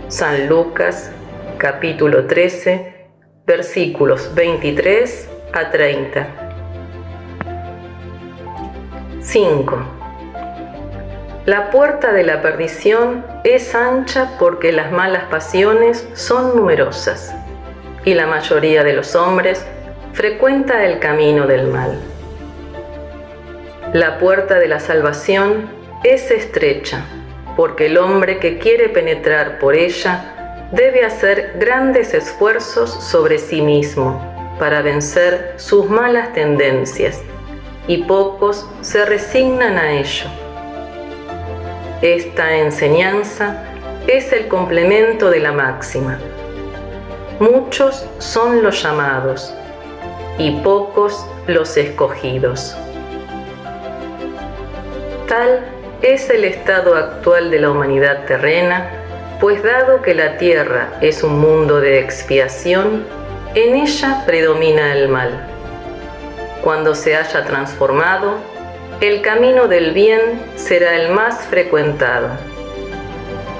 San 0.09 0.49
Lucas, 0.49 1.13
capítulo 1.59 2.27
13, 2.27 3.00
versículos 3.51 4.33
23 4.37 5.29
a 5.53 5.71
30. 5.71 6.27
5. 9.21 9.79
La 11.47 11.73
puerta 11.73 12.13
de 12.13 12.23
la 12.23 12.43
perdición 12.43 13.27
es 13.43 13.75
ancha 13.75 14.37
porque 14.39 14.71
las 14.71 14.93
malas 14.93 15.25
pasiones 15.25 16.07
son 16.15 16.55
numerosas 16.55 17.35
y 18.05 18.15
la 18.15 18.29
mayoría 18.29 18.85
de 18.85 18.93
los 18.93 19.17
hombres 19.17 19.67
frecuenta 20.13 20.85
el 20.85 21.01
camino 21.01 21.49
del 21.49 21.67
mal. 21.67 21.99
La 23.93 24.19
puerta 24.19 24.61
de 24.61 24.69
la 24.69 24.79
salvación 24.79 25.69
es 26.05 26.31
estrecha 26.31 27.05
porque 27.57 27.87
el 27.87 27.99
hombre 27.99 28.39
que 28.39 28.59
quiere 28.59 28.89
penetrar 28.91 29.59
por 29.59 29.75
ella 29.75 30.40
debe 30.73 31.05
hacer 31.05 31.55
grandes 31.59 32.15
esfuerzos 32.15 32.91
sobre 32.91 33.39
sí 33.39 33.63
mismo 33.63 34.21
para 34.59 34.83
vencer 34.83 35.55
sus 35.57 35.89
malas 35.89 36.33
tendencias 36.33 37.21
y 37.87 38.05
pocos 38.05 38.69
se 38.81 39.05
resignan 39.05 39.79
a 39.79 39.93
ello 39.93 40.29
esta 42.03 42.57
enseñanza 42.57 43.63
es 44.07 44.33
el 44.33 44.49
complemento 44.49 45.29
de 45.29 45.39
la 45.39 45.53
máxima. 45.53 46.19
Muchos 47.39 48.07
son 48.17 48.63
los 48.63 48.83
llamados 48.83 49.53
y 50.39 50.53
pocos 50.63 51.27
los 51.47 51.77
escogidos. 51.77 52.75
Tal 55.29 55.61
es 56.01 56.31
el 56.31 56.45
estado 56.45 56.97
actual 56.97 57.51
de 57.51 57.61
la 57.61 57.71
humanidad 57.71 58.25
terrena, 58.25 59.00
pues 59.41 59.63
dado 59.63 60.03
que 60.03 60.15
la 60.15 60.37
tierra 60.37 60.93
es 61.01 61.23
un 61.23 61.41
mundo 61.41 61.81
de 61.81 61.99
expiación, 61.99 63.07
en 63.55 63.75
ella 63.75 64.25
predomina 64.27 64.95
el 64.95 65.09
mal. 65.09 65.47
Cuando 66.63 66.95
se 66.95 67.17
haya 67.17 67.45
transformado, 67.47 68.37
el 69.01 69.23
camino 69.23 69.67
del 69.67 69.93
bien 69.93 70.21
será 70.57 70.95
el 70.97 71.13
más 71.13 71.41
frecuentado. 71.47 72.29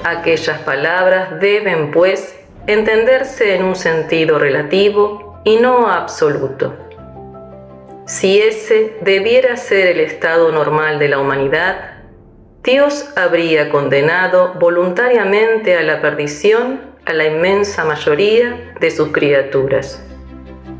Aquellas 0.03 0.59
palabras 0.59 1.39
deben, 1.39 1.89
pues, 1.89 2.35
entenderse 2.67 3.55
en 3.55 3.63
un 3.63 3.75
sentido 3.75 4.37
relativo 4.37 5.41
y 5.43 5.57
no 5.57 5.87
absoluto. 5.87 6.75
Si 8.05 8.39
ese 8.39 8.97
debiera 9.01 9.57
ser 9.57 9.87
el 9.87 9.99
estado 9.99 10.51
normal 10.51 10.99
de 10.99 11.07
la 11.07 11.17
humanidad, 11.17 11.90
Dios 12.63 13.11
habría 13.15 13.71
condenado 13.71 14.53
voluntariamente 14.59 15.75
a 15.77 15.81
la 15.81 15.99
perdición 15.99 16.79
a 17.07 17.13
la 17.13 17.25
inmensa 17.25 17.83
mayoría 17.85 18.75
de 18.79 18.91
sus 18.91 19.11
criaturas. 19.11 19.99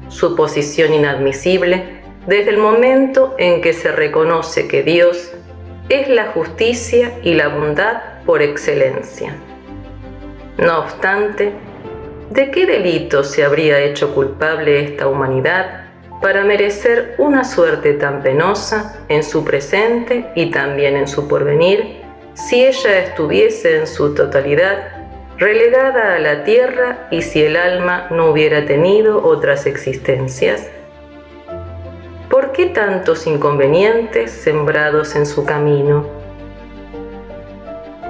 Su 0.07 0.35
posición 0.35 0.93
inadmisible 0.93 2.01
desde 2.27 2.51
el 2.51 2.59
momento 2.59 3.33
en 3.39 3.61
que 3.61 3.73
se 3.73 3.91
reconoce 3.91 4.67
que 4.67 4.83
Dios 4.83 5.33
es 5.89 6.07
la 6.07 6.27
justicia 6.27 7.17
y 7.23 7.33
la 7.33 7.47
bondad 7.47 8.21
por 8.27 8.43
excelencia. 8.43 9.33
No 10.59 10.81
obstante, 10.81 11.51
¿de 12.29 12.51
qué 12.51 12.67
delito 12.67 13.23
se 13.23 13.43
habría 13.43 13.79
hecho 13.79 14.13
culpable 14.13 14.83
esta 14.83 15.07
humanidad 15.07 15.80
para 16.22 16.44
merecer 16.44 17.16
una 17.18 17.44
suerte 17.44 17.94
tan 17.94 18.22
penosa 18.22 19.01
en 19.10 19.24
su 19.24 19.44
presente 19.44 20.32
y 20.36 20.51
también 20.51 20.96
en 20.96 21.08
su 21.08 21.28
porvenir 21.28 22.01
si 22.34 22.63
ella 22.63 23.00
estuviese 23.00 23.80
en 23.80 23.88
su 23.88 24.13
totalidad 24.13 25.01
relegada 25.38 26.16
a 26.16 26.20
la 26.20 26.44
tierra 26.44 27.08
y 27.10 27.24
si 27.24 27.44
el 27.44 27.58
alma 27.58 28.08
no 28.12 28.30
hubiera 28.30 28.66
tenido 28.66 29.25
otras 29.25 29.66
existencias? 29.66 30.70
¿Por 32.30 32.51
qué 32.51 32.68
tantos 32.68 33.25
inconvenientes 33.25 34.32
sembrados 34.32 35.16
en 35.16 35.25
su 35.25 35.44
camino? 35.44 36.06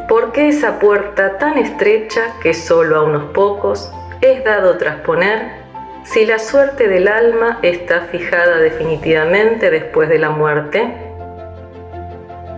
¿Por 0.10 0.34
qué 0.34 0.50
esa 0.50 0.77
puerta 0.77 1.38
tan 1.38 1.58
estrecha 1.58 2.36
que 2.44 2.53
solo 2.53 2.98
a 2.98 3.03
unos 3.03 3.32
pocos 3.32 3.89
es 4.20 4.44
dado 4.44 4.77
trasponer 4.77 5.61
si 6.03 6.25
la 6.25 6.39
suerte 6.39 6.88
del 6.88 7.08
alma 7.08 7.60
está 7.62 8.01
fijada 8.01 8.58
definitivamente 8.58 9.70
después 9.70 10.10
de 10.10 10.20
la 10.20 10.29
muerte? 10.31 10.93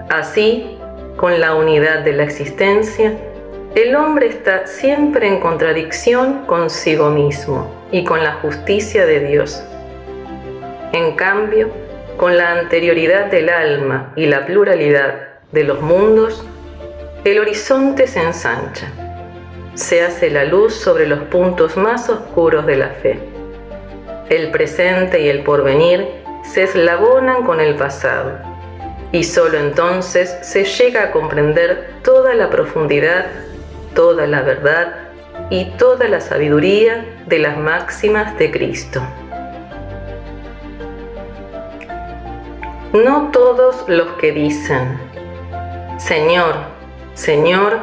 Así, 0.10 0.78
con 1.18 1.40
la 1.40 1.56
unidad 1.56 2.00
de 2.00 2.14
la 2.14 2.24
existencia, 2.24 3.14
el 3.76 3.96
hombre 3.96 4.28
está 4.28 4.68
siempre 4.68 5.28
en 5.28 5.40
contradicción 5.40 6.46
consigo 6.46 7.10
mismo 7.10 7.74
y 7.92 8.04
con 8.04 8.24
la 8.24 8.34
justicia 8.36 9.06
de 9.06 9.20
Dios. 9.22 9.64
En 10.92 11.16
cambio, 11.16 11.72
con 12.18 12.38
la 12.38 12.52
anterioridad 12.52 13.26
del 13.26 13.50
alma 13.50 14.14
y 14.16 14.28
la 14.28 14.46
pluralidad 14.46 15.16
de 15.52 15.64
los 15.64 15.82
mundos, 15.82 16.46
el 17.24 17.40
horizonte 17.40 18.06
se 18.08 18.22
ensancha. 18.22 18.88
Se 19.74 20.04
hace 20.04 20.30
la 20.30 20.44
luz 20.44 20.76
sobre 20.76 21.08
los 21.08 21.20
puntos 21.24 21.76
más 21.76 22.10
oscuros 22.10 22.66
de 22.68 22.76
la 22.78 22.90
fe. 22.90 23.33
El 24.36 24.52
presente 24.52 25.22
y 25.22 25.30
el 25.30 25.44
porvenir 25.44 26.08
se 26.44 26.64
eslabonan 26.64 27.44
con 27.44 27.60
el 27.60 27.76
pasado 27.76 28.40
y 29.12 29.24
solo 29.24 29.60
entonces 29.60 30.38
se 30.42 30.64
llega 30.66 31.04
a 31.04 31.12
comprender 31.12 31.94
toda 32.04 32.34
la 32.34 32.50
profundidad 32.50 33.26
toda 33.94 34.26
la 34.28 34.42
verdad 34.42 34.94
y 35.50 35.66
toda 35.78 36.08
la 36.08 36.22
sabiduría 36.22 37.06
de 37.26 37.40
las 37.40 37.58
máximas 37.58 38.38
de 38.38 38.52
Cristo. 38.52 39.02
No 42.94 43.32
todos 43.32 43.86
los 43.88 44.08
que 44.20 44.32
dicen, 44.32 44.98
Señor, 45.98 46.56
Señor, 47.16 47.80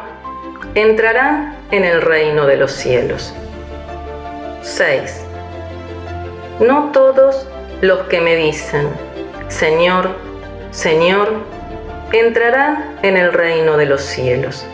entrarán 0.75 1.57
en 1.71 1.85
el 1.85 2.01
reino 2.01 2.47
de 2.47 2.57
los 2.57 2.73
cielos. 2.73 3.35
6. 4.63 5.25
No 6.61 6.91
todos 6.93 7.47
los 7.81 8.07
que 8.09 8.21
me 8.21 8.37
dicen, 8.37 8.89
Señor, 9.49 10.11
Señor, 10.71 11.33
entrarán 12.13 12.97
en 13.03 13.17
el 13.17 13.33
reino 13.33 13.77
de 13.77 13.87
los 13.87 14.03
cielos 14.03 14.65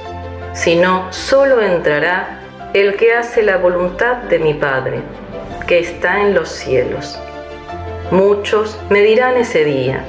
sino 0.57 1.13
solo 1.13 1.61
entrará 1.61 2.41
el 2.73 2.97
que 2.97 3.13
hace 3.13 3.43
la 3.43 3.59
voluntad 3.59 4.17
de 4.29 4.39
mi 4.39 4.55
Padre, 4.55 5.01
que 5.67 5.79
está 5.79 6.23
en 6.23 6.35
los 6.35 6.49
cielos. 6.49 7.19
Muchos 8.11 8.79
me 8.89 9.03
dirán 9.03 9.37
ese 9.37 9.65
día, 9.65 10.03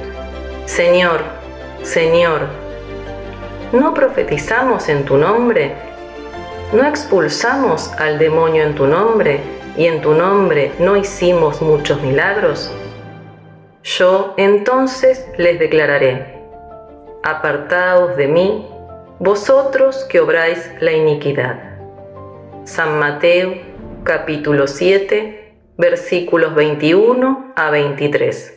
Señor, 0.64 1.20
Señor, 1.82 2.46
¿no 3.72 3.92
profetizamos 3.92 4.88
en 4.88 5.04
tu 5.04 5.18
nombre? 5.18 5.74
¿No 6.72 6.84
expulsamos 6.84 7.92
al 7.98 8.18
demonio 8.18 8.62
en 8.64 8.74
tu 8.74 8.86
nombre 8.86 9.40
y 9.78 9.86
en 9.86 10.02
tu 10.02 10.12
nombre 10.12 10.72
no 10.80 10.96
hicimos 10.96 11.62
muchos 11.62 12.02
milagros? 12.02 12.70
Yo 13.84 14.34
entonces 14.36 15.26
les 15.38 15.58
declararé, 15.58 16.42
apartaos 17.22 18.16
de 18.16 18.26
mí, 18.26 18.68
vosotros 19.20 20.04
que 20.10 20.20
obráis 20.20 20.70
la 20.80 20.92
iniquidad. 20.92 21.78
San 22.64 22.98
Mateo 22.98 23.54
capítulo 24.02 24.66
7 24.66 25.54
versículos 25.78 26.56
21 26.56 27.52
a 27.54 27.70
23. 27.70 28.54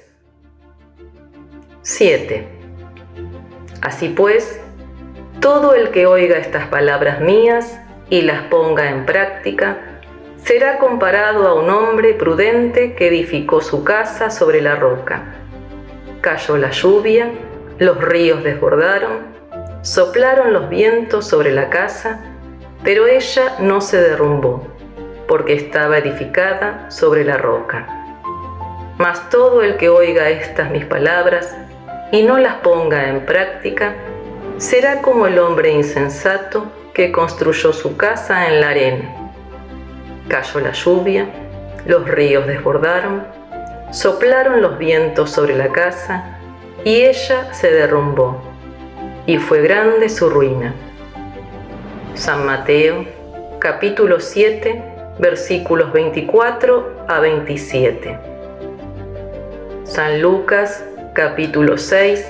7. 1.84 2.48
Así 3.82 4.10
pues, 4.10 4.60
todo 5.40 5.76
el 5.76 5.92
que 5.92 6.08
oiga 6.08 6.38
estas 6.38 6.68
palabras 6.68 7.22
mías 7.22 7.80
y 8.10 8.22
las 8.24 8.44
ponga 8.44 8.90
en 8.90 9.06
práctica, 9.06 9.91
será 10.44 10.78
comparado 10.80 11.48
a 11.48 11.54
un 11.54 11.70
hombre 11.70 12.14
prudente 12.14 12.94
que 12.94 13.08
edificó 13.08 13.62
su 13.62 13.84
casa 13.84 14.30
sobre 14.30 14.62
la 14.62 14.76
roca. 14.76 15.36
Cayó 16.22 16.58
la 16.58 16.72
lluvia, 16.72 17.32
los 17.80 18.02
ríos 18.02 18.44
desbordaron, 18.44 19.32
Soplaron 19.84 20.54
los 20.54 20.70
vientos 20.70 21.26
sobre 21.26 21.52
la 21.52 21.72
casa, 21.72 22.20
pero 22.84 23.08
ella 23.08 23.56
no 23.62 23.82
se 23.82 24.00
derrumbó, 24.00 24.68
porque 25.28 25.54
estaba 25.54 25.98
edificada 25.98 26.92
sobre 26.92 27.24
la 27.24 27.38
roca. 27.38 27.88
Mas 29.00 29.28
todo 29.32 29.64
el 29.64 29.78
que 29.78 29.90
oiga 29.90 30.30
estas 30.30 30.70
mis 30.70 30.86
palabras 30.86 31.58
y 32.12 32.22
no 32.22 32.38
las 32.38 32.58
ponga 32.58 33.10
en 33.10 33.26
práctica, 33.26 33.96
será 34.58 35.02
como 35.02 35.26
el 35.26 35.40
hombre 35.40 35.72
insensato 35.72 36.72
que 36.94 37.12
construyó 37.12 37.74
su 37.74 37.98
casa 37.98 38.48
en 38.50 38.62
la 38.62 38.70
arena. 38.70 39.21
Cayó 40.32 40.62
la 40.62 40.72
lluvia, 40.72 41.28
los 41.86 42.08
ríos 42.08 42.48
desbordaron, 42.48 43.24
soplaron 43.92 44.62
los 44.62 44.78
vientos 44.78 45.30
sobre 45.30 45.58
la 45.58 45.74
casa 45.74 46.38
y 46.86 47.02
ella 47.02 47.54
se 47.54 47.70
derrumbó 47.70 48.42
y 49.26 49.40
fue 49.40 49.62
grande 49.62 50.08
su 50.08 50.30
ruina. 50.30 50.74
San 52.14 52.46
Mateo, 52.46 53.06
capítulo 53.60 54.22
7, 54.22 54.82
versículos 55.20 55.92
24 55.92 57.06
a 57.10 57.20
27. 57.20 58.18
San 59.84 60.22
Lucas, 60.22 60.86
capítulo 61.12 61.78
6, 61.78 62.26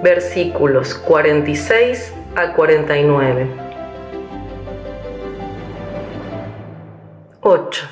versículos 0.00 0.94
46 0.94 2.14
a 2.36 2.52
49. 2.52 3.69
8. 7.42 7.88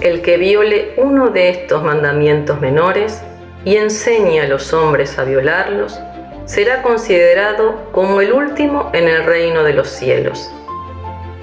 El 0.00 0.22
que 0.22 0.36
viole 0.36 0.94
uno 0.96 1.28
de 1.28 1.50
estos 1.50 1.84
mandamientos 1.84 2.60
menores 2.60 3.22
y 3.64 3.76
enseñe 3.76 4.40
a 4.40 4.48
los 4.48 4.72
hombres 4.72 5.20
a 5.20 5.24
violarlos, 5.24 6.00
será 6.46 6.82
considerado 6.82 7.92
como 7.92 8.20
el 8.20 8.32
último 8.32 8.90
en 8.92 9.06
el 9.06 9.22
reino 9.22 9.62
de 9.62 9.72
los 9.72 9.88
cielos. 9.88 10.50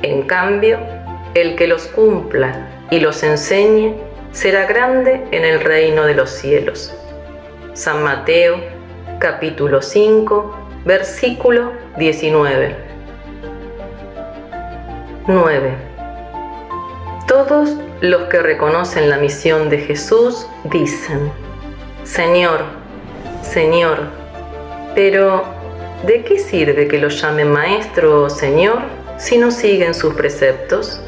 En 0.01 0.23
cambio, 0.23 0.79
el 1.33 1.55
que 1.55 1.67
los 1.67 1.87
cumpla 1.87 2.67
y 2.91 2.99
los 2.99 3.23
enseñe 3.23 3.95
será 4.33 4.65
grande 4.65 5.23
en 5.31 5.45
el 5.45 5.61
reino 5.61 6.03
de 6.03 6.13
los 6.13 6.29
cielos. 6.29 6.93
San 7.71 8.03
Mateo, 8.03 8.59
capítulo 9.19 9.81
5, 9.81 10.57
versículo 10.83 11.71
19. 11.95 12.75
9. 15.27 15.96
Todos 17.37 17.75
los 18.01 18.23
que 18.29 18.39
reconocen 18.39 19.11
la 19.11 19.17
misión 19.17 19.69
de 19.69 19.77
Jesús 19.77 20.47
dicen, 20.63 21.31
Señor, 22.03 22.61
Señor, 23.43 23.99
pero, 24.95 25.43
¿de 26.07 26.23
qué 26.23 26.39
sirve 26.39 26.87
que 26.87 26.97
lo 26.97 27.09
llamen 27.09 27.51
maestro 27.51 28.23
o 28.23 28.29
señor 28.31 28.79
si 29.19 29.37
no 29.37 29.51
siguen 29.51 29.93
sus 29.93 30.15
preceptos? 30.15 30.99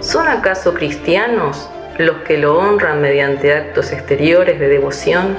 ¿Son 0.00 0.28
acaso 0.28 0.74
cristianos 0.74 1.70
los 1.96 2.18
que 2.26 2.36
lo 2.36 2.58
honran 2.58 3.00
mediante 3.00 3.54
actos 3.54 3.90
exteriores 3.90 4.60
de 4.60 4.68
devoción 4.68 5.34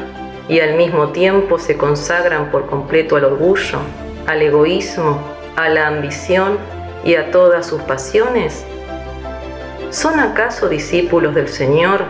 y 0.47 0.59
al 0.59 0.73
mismo 0.73 1.09
tiempo 1.09 1.59
se 1.59 1.77
consagran 1.77 2.49
por 2.49 2.65
completo 2.65 3.15
al 3.15 3.25
orgullo, 3.25 3.77
al 4.25 4.41
egoísmo, 4.41 5.21
a 5.55 5.69
la 5.69 5.85
ambición 5.85 6.57
y 7.05 7.13
a 7.13 7.29
todas 7.29 7.67
sus 7.67 7.83
pasiones? 7.83 8.65
¿Son 9.91 10.19
acaso 10.19 10.69
discípulos 10.69 11.33
del 11.33 11.47
Señor 11.47 12.03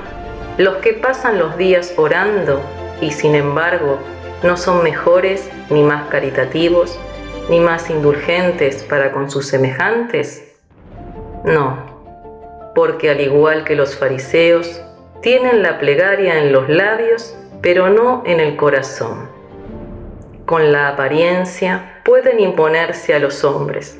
los 0.57 0.77
que 0.77 0.91
pasan 0.91 1.39
los 1.39 1.55
días 1.55 1.93
orando 1.95 2.61
y 2.99 3.11
sin 3.11 3.35
embargo 3.35 3.99
no 4.43 4.57
son 4.57 4.83
mejores 4.83 5.49
ni 5.69 5.81
más 5.81 6.09
caritativos 6.09 6.99
ni 7.49 7.61
más 7.61 7.89
indulgentes 7.89 8.83
para 8.83 9.13
con 9.13 9.31
sus 9.31 9.47
semejantes? 9.47 10.57
No, 11.45 11.77
porque 12.75 13.09
al 13.11 13.21
igual 13.21 13.63
que 13.63 13.75
los 13.75 13.95
fariseos, 13.95 14.81
tienen 15.21 15.63
la 15.63 15.79
plegaria 15.79 16.37
en 16.37 16.51
los 16.51 16.67
labios, 16.67 17.35
pero 17.61 17.89
no 17.89 18.23
en 18.25 18.41
el 18.41 18.57
corazón. 18.57 19.29
Con 20.45 20.73
la 20.73 20.89
apariencia 20.89 22.01
pueden 22.03 22.41
imponerse 22.41 23.13
a 23.13 23.19
los 23.19 23.43
hombres, 23.45 23.99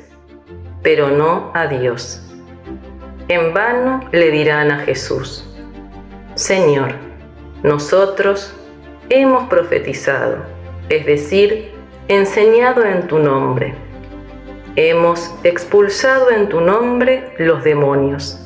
pero 0.82 1.08
no 1.08 1.50
a 1.54 1.66
Dios. 1.66 2.29
En 3.30 3.54
vano 3.54 4.00
le 4.10 4.32
dirán 4.32 4.72
a 4.72 4.80
Jesús, 4.80 5.48
Señor, 6.34 6.94
nosotros 7.62 8.52
hemos 9.08 9.48
profetizado, 9.48 10.38
es 10.88 11.06
decir, 11.06 11.70
enseñado 12.08 12.84
en 12.84 13.06
tu 13.06 13.20
nombre. 13.20 13.72
Hemos 14.74 15.32
expulsado 15.44 16.32
en 16.32 16.48
tu 16.48 16.60
nombre 16.60 17.32
los 17.38 17.62
demonios. 17.62 18.36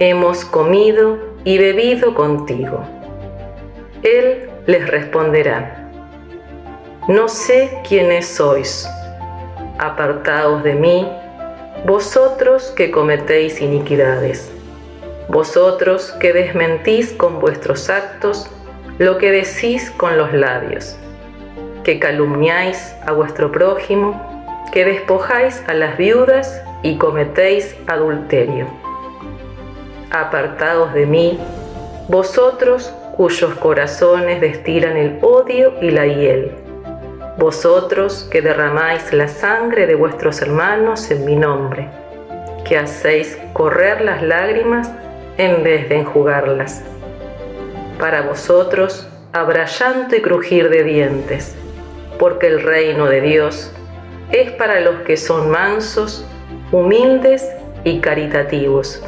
Hemos 0.00 0.44
comido 0.44 1.18
y 1.44 1.56
bebido 1.56 2.14
contigo. 2.14 2.84
Él 4.02 4.50
les 4.66 4.86
responderá, 4.86 5.90
no 7.08 7.26
sé 7.26 7.80
quiénes 7.88 8.26
sois. 8.26 8.86
Apartaos 9.78 10.62
de 10.62 10.74
mí, 10.74 11.08
vosotros 11.84 12.72
que 12.76 12.90
cometéis 12.90 13.60
iniquidades, 13.60 14.50
vosotros 15.28 16.12
que 16.20 16.32
desmentís 16.32 17.12
con 17.12 17.40
vuestros 17.40 17.90
actos 17.90 18.50
lo 18.98 19.18
que 19.18 19.30
decís 19.30 19.90
con 19.90 20.16
los 20.16 20.32
labios 20.32 20.96
que 21.84 21.98
calumniáis 21.98 22.96
a 23.06 23.12
vuestro 23.12 23.52
prójimo, 23.52 24.18
que 24.72 24.84
despojáis 24.84 25.62
a 25.68 25.74
las 25.74 25.96
viudas 25.96 26.62
y 26.82 26.96
cometéis 26.96 27.76
adulterio. 27.86 28.66
Apartaos 30.10 30.92
de 30.94 31.06
mí, 31.06 31.38
vosotros 32.08 32.92
cuyos 33.16 33.54
corazones 33.56 34.40
destilan 34.40 34.96
el 34.96 35.18
odio 35.22 35.74
y 35.80 35.90
la 35.90 36.06
hiel, 36.06 36.52
vosotros 37.36 38.28
que 38.30 38.42
derramáis 38.42 39.12
la 39.12 39.28
sangre 39.28 39.86
de 39.86 39.94
vuestros 39.94 40.40
hermanos 40.40 41.10
en 41.10 41.24
mi 41.24 41.36
nombre, 41.36 41.88
que 42.64 42.78
hacéis 42.78 43.38
correr 43.52 44.00
las 44.00 44.22
lágrimas 44.22 44.90
en 45.36 45.62
vez 45.64 45.88
de 45.88 46.00
enjugarlas. 46.00 46.82
Para 47.98 48.22
vosotros 48.22 49.08
habrá 49.32 49.66
llanto 49.66 50.14
y 50.16 50.22
crujir 50.22 50.68
de 50.68 50.84
dientes 50.84 51.56
porque 52.18 52.46
el 52.46 52.62
reino 52.62 53.06
de 53.06 53.20
Dios 53.20 53.70
es 54.30 54.50
para 54.52 54.80
los 54.80 55.02
que 55.02 55.16
son 55.16 55.50
mansos, 55.50 56.24
humildes 56.72 57.48
y 57.84 58.00
caritativos. 58.00 59.02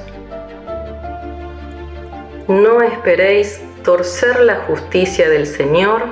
No 2.49 2.83
esperéis 2.83 3.61
torcer 3.83 4.41
la 4.41 4.57
justicia 4.67 5.29
del 5.29 5.47
Señor 5.47 6.03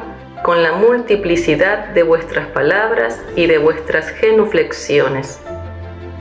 con 0.45 0.63
la 0.63 0.73
multiplicidad 0.73 1.89
de 1.95 2.03
vuestras 2.03 2.47
palabras 2.49 3.19
y 3.35 3.47
de 3.47 3.57
vuestras 3.57 4.11
genuflexiones. 4.11 5.41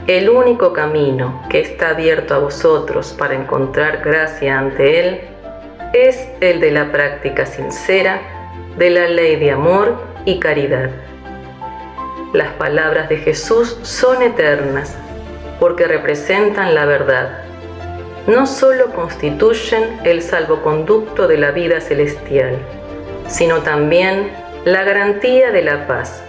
El 0.08 0.30
único 0.30 0.72
camino 0.72 1.44
que 1.50 1.60
está 1.60 1.90
abierto 1.90 2.34
a 2.34 2.38
vosotros 2.38 3.14
para 3.20 3.36
encontrar 3.36 4.02
gracia 4.02 4.58
ante 4.58 5.02
Él 5.02 5.22
es 5.92 6.30
el 6.40 6.62
de 6.62 6.72
la 6.72 6.90
práctica 6.94 7.46
sincera 7.46 8.22
de 8.78 8.92
la 8.92 9.10
ley 9.10 9.36
de 9.36 9.52
amor 9.52 10.02
y 10.24 10.40
caridad. 10.40 10.90
Las 12.32 12.54
palabras 12.54 13.10
de 13.10 13.18
Jesús 13.18 13.78
son 13.82 14.22
eternas 14.22 14.96
porque 15.60 15.86
representan 15.86 16.74
la 16.74 16.86
verdad. 16.86 17.44
No 18.28 18.48
solo 18.48 18.94
constituyen 18.94 20.00
el 20.06 20.22
salvoconducto 20.22 21.28
de 21.28 21.38
la 21.38 21.52
vida 21.52 21.82
celestial, 21.82 22.58
sino 23.28 23.62
también 23.62 24.32
la 24.66 24.84
garantía 24.84 25.52
de 25.52 25.62
la 25.62 25.88
paz, 25.88 26.24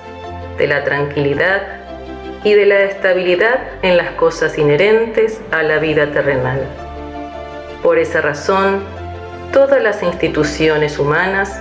de 0.59 0.67
la 0.67 0.85
tranquilidad 0.85 1.63
y 2.45 2.55
de 2.55 2.67
la 2.67 2.81
estabilidad 2.83 3.61
en 3.83 3.97
las 3.97 4.13
cosas 4.13 4.59
inherentes 4.59 5.41
a 5.51 5.63
la 5.63 5.79
vida 5.79 6.13
terrenal. 6.13 6.61
Por 7.83 7.99
esa 7.99 8.21
razón, 8.21 8.83
todas 9.53 9.83
las 9.83 10.03
instituciones 10.03 10.99
humanas 10.99 11.61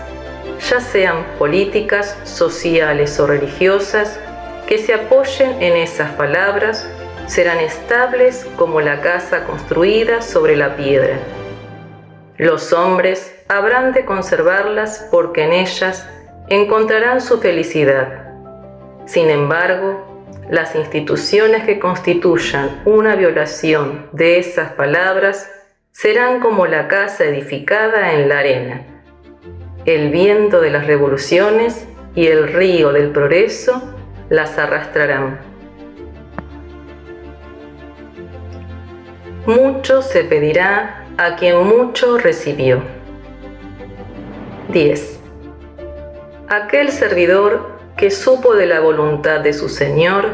ya 0.70 0.80
sean 0.80 1.26
políticas, 1.38 2.18
sociales 2.24 3.20
o 3.20 3.28
religiosas, 3.28 4.20
que 4.68 4.78
se 4.78 4.94
apoyen 4.94 5.62
en 5.62 5.76
esas 5.76 6.12
palabras, 6.12 6.88
serán 7.28 7.60
estables 7.60 8.46
como 8.58 8.82
la 8.82 9.02
casa 9.02 9.44
construida 9.44 10.22
sobre 10.22 10.56
la 10.56 10.76
piedra. 10.76 11.18
Los 12.38 12.74
hombres 12.74 13.36
habrán 13.58 13.94
de 13.94 14.06
conservarlas 14.06 15.08
porque 15.12 15.44
en 15.44 15.54
ellas 15.54 16.08
encontrarán 16.50 17.22
su 17.22 17.40
felicidad. 17.40 18.34
Sin 19.06 19.30
embargo, 19.30 20.28
las 20.50 20.76
instituciones 20.76 21.64
que 21.64 21.80
constituyan 21.80 22.82
una 22.86 23.16
violación 23.16 24.08
de 24.12 24.40
esas 24.40 24.74
palabras 24.74 25.50
serán 25.92 26.40
como 26.40 26.66
la 26.68 26.88
casa 26.88 27.26
edificada 27.26 28.14
en 28.14 28.30
la 28.30 28.40
arena 28.40 28.94
el 29.86 30.12
viento 30.12 30.62
de 30.62 30.70
las 30.70 30.88
revoluciones 30.88 31.86
y 32.16 32.28
el 32.28 32.54
río 32.54 32.94
del 32.94 33.10
progreso 33.10 33.82
las 34.30 34.58
arrastrarán. 34.58 35.40
Mucho 39.46 40.02
se 40.02 40.24
pedirá 40.24 41.06
a 41.18 41.36
quien 41.36 41.66
mucho 41.66 42.18
recibió. 42.18 42.82
10. 44.70 45.20
Aquel 46.50 46.90
servidor 46.90 47.72
que 47.98 48.12
supo 48.12 48.56
de 48.56 48.66
la 48.66 48.80
voluntad 48.80 49.40
de 49.42 49.54
su 49.54 49.70
Señor 49.70 50.26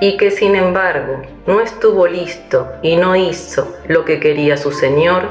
y 0.00 0.16
que 0.16 0.30
sin 0.30 0.56
embargo 0.56 1.22
no 1.46 1.60
estuvo 1.60 2.06
listo 2.06 2.72
y 2.82 2.96
no 2.96 3.16
hizo 3.16 3.76
lo 3.88 4.04
que 4.04 4.20
quería 4.20 4.56
su 4.56 4.72
Señor, 4.72 5.22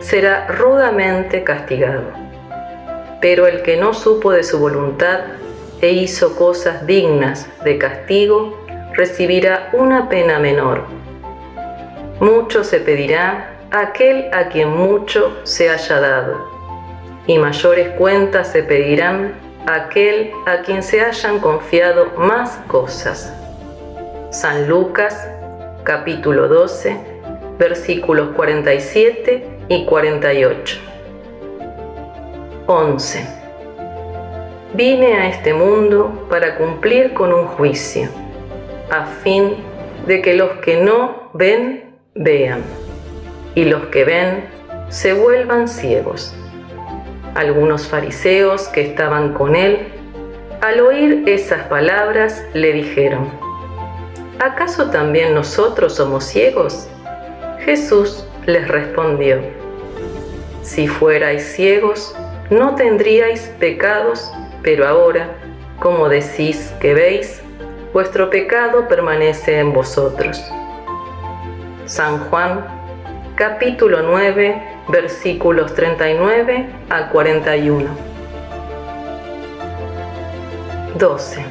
será 0.00 0.46
rudamente 0.48 1.44
castigado 1.44 2.30
pero 3.20 3.46
el 3.46 3.62
que 3.62 3.76
no 3.76 3.92
supo 3.92 4.32
de 4.32 4.42
su 4.42 4.58
voluntad 4.58 5.20
e 5.80 5.92
hizo 5.92 6.36
cosas 6.36 6.86
dignas 6.86 7.48
de 7.64 7.78
castigo, 7.78 8.58
recibirá 8.94 9.70
una 9.72 10.08
pena 10.08 10.38
menor. 10.38 10.84
Mucho 12.18 12.64
se 12.64 12.80
pedirá 12.80 13.56
a 13.70 13.80
aquel 13.80 14.28
a 14.32 14.48
quien 14.48 14.70
mucho 14.70 15.38
se 15.44 15.70
haya 15.70 16.00
dado, 16.00 16.49
y 17.30 17.38
mayores 17.38 17.90
cuentas 17.90 18.48
se 18.48 18.64
pedirán 18.64 19.34
a 19.64 19.84
aquel 19.84 20.32
a 20.46 20.62
quien 20.62 20.82
se 20.82 21.00
hayan 21.00 21.38
confiado 21.38 22.06
más 22.18 22.56
cosas. 22.66 23.32
San 24.30 24.68
Lucas 24.68 25.28
capítulo 25.84 26.48
12 26.48 26.96
versículos 27.56 28.30
47 28.34 29.46
y 29.68 29.84
48. 29.84 30.78
11. 32.66 33.26
Vine 34.74 35.14
a 35.14 35.28
este 35.28 35.54
mundo 35.54 36.26
para 36.28 36.56
cumplir 36.56 37.14
con 37.14 37.32
un 37.32 37.46
juicio, 37.46 38.08
a 38.90 39.06
fin 39.06 39.54
de 40.04 40.20
que 40.20 40.34
los 40.34 40.50
que 40.62 40.78
no 40.78 41.30
ven, 41.34 41.94
vean, 42.16 42.64
y 43.54 43.66
los 43.66 43.86
que 43.86 44.04
ven, 44.04 44.46
se 44.88 45.12
vuelvan 45.12 45.68
ciegos. 45.68 46.34
Algunos 47.34 47.86
fariseos 47.86 48.68
que 48.68 48.82
estaban 48.82 49.34
con 49.34 49.54
él, 49.54 49.88
al 50.60 50.80
oír 50.80 51.22
esas 51.26 51.64
palabras, 51.68 52.44
le 52.54 52.72
dijeron, 52.72 53.30
¿acaso 54.38 54.90
también 54.90 55.34
nosotros 55.34 55.94
somos 55.94 56.24
ciegos? 56.24 56.88
Jesús 57.64 58.26
les 58.46 58.66
respondió, 58.68 59.40
si 60.62 60.88
fuerais 60.88 61.42
ciegos, 61.42 62.14
no 62.50 62.74
tendríais 62.74 63.42
pecados, 63.58 64.30
pero 64.62 64.86
ahora, 64.86 65.30
como 65.78 66.08
decís 66.08 66.74
que 66.80 66.94
veis, 66.94 67.42
vuestro 67.92 68.28
pecado 68.28 68.88
permanece 68.88 69.58
en 69.58 69.72
vosotros. 69.72 70.42
San 71.86 72.18
Juan, 72.28 72.79
capítulo 73.40 74.02
9, 74.02 74.62
versículos 74.88 75.74
39 75.74 76.66
a 76.90 77.08
41. 77.08 77.88
12. 80.98 81.44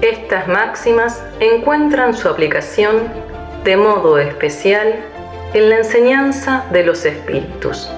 Estas 0.00 0.46
máximas 0.46 1.24
encuentran 1.40 2.14
su 2.14 2.28
aplicación 2.28 3.00
de 3.64 3.76
modo 3.76 4.16
especial 4.16 4.94
en 5.54 5.68
la 5.68 5.78
enseñanza 5.78 6.66
de 6.70 6.84
los 6.84 7.04
espíritus. 7.04 7.90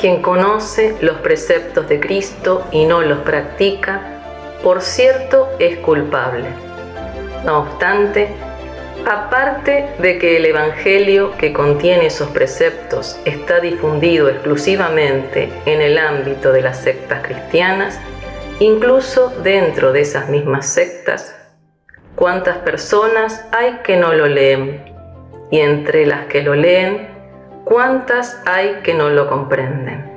Quien 0.00 0.22
conoce 0.22 0.96
los 1.02 1.18
preceptos 1.18 1.90
de 1.90 2.00
Cristo 2.00 2.66
y 2.72 2.86
no 2.86 3.02
los 3.02 3.18
practica, 3.18 4.00
por 4.62 4.80
cierto, 4.80 5.50
es 5.58 5.76
culpable. 5.80 6.48
No 7.44 7.58
obstante, 7.58 8.34
Aparte 9.04 9.88
de 9.98 10.16
que 10.18 10.36
el 10.36 10.46
Evangelio 10.46 11.32
que 11.36 11.52
contiene 11.52 12.06
esos 12.06 12.28
preceptos 12.30 13.18
está 13.24 13.58
difundido 13.58 14.28
exclusivamente 14.28 15.52
en 15.66 15.80
el 15.80 15.98
ámbito 15.98 16.52
de 16.52 16.62
las 16.62 16.78
sectas 16.78 17.20
cristianas, 17.26 17.98
incluso 18.60 19.30
dentro 19.42 19.92
de 19.92 20.02
esas 20.02 20.28
mismas 20.28 20.68
sectas, 20.68 21.34
¿cuántas 22.14 22.58
personas 22.58 23.44
hay 23.50 23.80
que 23.82 23.96
no 23.96 24.12
lo 24.12 24.28
leen? 24.28 24.84
Y 25.50 25.58
entre 25.58 26.06
las 26.06 26.26
que 26.26 26.42
lo 26.42 26.54
leen, 26.54 27.08
¿cuántas 27.64 28.40
hay 28.46 28.82
que 28.84 28.94
no 28.94 29.10
lo 29.10 29.26
comprenden? 29.28 30.12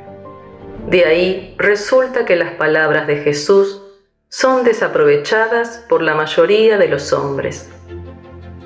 De 0.87 1.05
ahí 1.05 1.55
resulta 1.57 2.23
que 2.25 2.35
las 2.35 2.51
palabras 2.51 3.07
de 3.07 3.17
Jesús 3.17 3.81
son 4.29 4.63
desaprovechadas 4.63 5.83
por 5.89 6.03
la 6.03 6.13
mayoría 6.13 6.77
de 6.77 6.87
los 6.87 7.13
hombres 7.13 7.71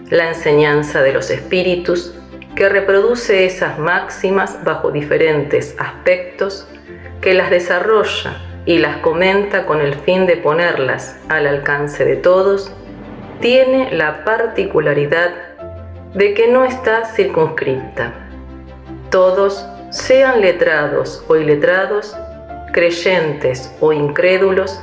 la 0.10 0.30
enseñanza 0.30 1.02
de 1.02 1.14
los 1.14 1.30
espíritus, 1.30 2.14
que 2.56 2.68
reproduce 2.68 3.46
esas 3.46 3.78
máximas 3.80 4.64
bajo 4.64 4.92
diferentes 4.92 5.76
aspectos, 5.78 6.68
que 7.22 7.34
las 7.34 7.50
desarrolla 7.50 8.38
y 8.66 8.80
las 8.80 8.98
comenta 8.98 9.66
con 9.66 9.82
el 9.82 9.94
fin 9.94 10.26
de 10.26 10.38
ponerlas 10.38 11.18
al 11.30 11.48
alcance 11.48 12.06
de 12.06 12.16
todos, 12.16 12.72
tiene 13.40 13.92
la 13.96 14.26
particularidad 14.26 15.32
de 16.14 16.34
que 16.34 16.48
no 16.48 16.66
está 16.66 17.06
circunscripta. 17.06 18.14
Todos, 19.12 19.66
sean 19.92 20.42
letrados 20.42 21.24
o 21.28 21.36
iletrados, 21.36 22.16
creyentes 22.74 23.74
o 23.80 23.94
incrédulos, 23.94 24.80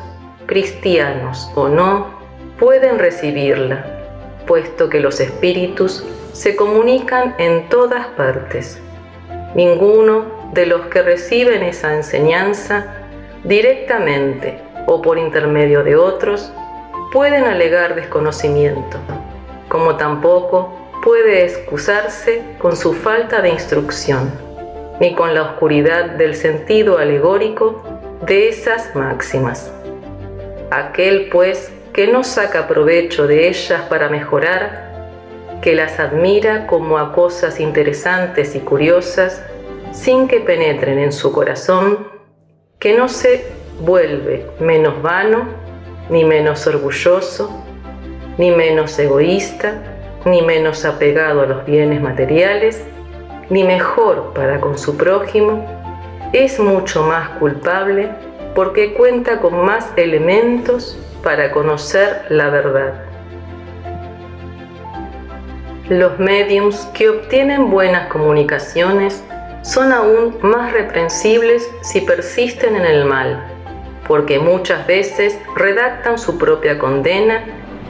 cristianos 0.46 1.50
o 1.54 1.68
no, 1.68 2.18
pueden 2.58 2.98
recibirla 2.98 3.95
puesto 4.46 4.88
que 4.88 5.00
los 5.00 5.20
espíritus 5.20 6.04
se 6.32 6.56
comunican 6.56 7.35
en 7.38 7.68
todas 7.68 8.06
partes. 8.09 8.80
Ninguno 9.54 10.50
de 10.52 10.66
los 10.66 10.87
que 10.87 11.02
reciben 11.02 11.62
esa 11.62 11.94
enseñanza 11.94 12.94
directamente 13.44 14.61
o 14.87 15.02
por 15.02 15.18
intermedio 15.18 15.82
de 15.82 15.96
otros 15.96 16.52
pueden 17.12 17.44
alegar 17.44 17.94
desconocimiento, 17.94 18.98
como 19.68 19.96
tampoco 19.96 20.90
puede 21.02 21.44
excusarse 21.44 22.42
con 22.59 22.76
su 22.76 22.92
falta 22.92 23.40
de 23.40 23.50
instrucción, 23.50 24.30
ni 25.00 25.14
con 25.14 25.35
la 25.35 25.42
oscuridad 25.42 26.11
del 26.11 26.35
sentido 26.35 26.98
alegórico 26.98 27.82
de 28.26 28.48
esas 28.48 28.94
máximas. 28.94 29.72
Aquel 30.70 31.28
pues 31.30 31.72
que 31.96 32.06
no 32.06 32.24
saca 32.24 32.68
provecho 32.68 33.26
de 33.26 33.48
ellas 33.48 33.80
para 33.88 34.11
mejorar, 34.11 34.92
que 35.62 35.74
las 35.74 35.98
admira 35.98 36.66
como 36.66 36.98
a 36.98 37.14
cosas 37.14 37.59
interesantes 37.59 38.54
y 38.54 38.61
curiosas 38.61 39.42
sin 39.92 40.28
que 40.28 40.40
penetren 40.40 40.98
en 40.98 41.11
su 41.11 41.32
corazón, 41.32 42.06
que 42.78 42.94
no 42.94 43.09
se 43.09 43.46
vuelve 43.80 44.44
menos 44.61 45.00
vano, 45.00 45.48
ni 46.11 46.22
menos 46.22 46.66
orgulloso, 46.66 47.64
ni 48.37 48.50
menos 48.50 48.98
egoísta, 48.98 49.72
ni 50.26 50.42
menos 50.42 50.85
apegado 50.85 51.40
a 51.40 51.46
los 51.46 51.64
bienes 51.64 52.02
materiales, 52.02 52.85
ni 53.48 53.64
mejor 53.64 54.35
para 54.35 54.61
con 54.61 54.76
su 54.76 54.98
prójimo, 54.98 55.64
es 56.35 56.61
mucho 56.61 57.04
más 57.04 57.30
culpable 57.38 58.11
porque 58.54 58.92
cuenta 58.92 59.40
con 59.40 59.64
más 59.64 59.94
elementos 59.96 60.98
para 61.26 61.50
conocer 61.50 62.24
la 62.28 62.50
verdad. 62.50 62.94
Los 65.88 66.20
mediums 66.20 66.86
que 66.94 67.08
obtienen 67.08 67.68
buenas 67.68 68.06
comunicaciones 68.12 69.24
son 69.62 69.92
aún 69.92 70.38
más 70.42 70.72
reprensibles 70.72 71.68
si 71.82 72.02
persisten 72.02 72.76
en 72.76 72.86
el 72.86 73.04
mal, 73.06 73.44
porque 74.06 74.38
muchas 74.38 74.86
veces 74.86 75.36
redactan 75.56 76.16
su 76.16 76.38
propia 76.38 76.78
condena 76.78 77.42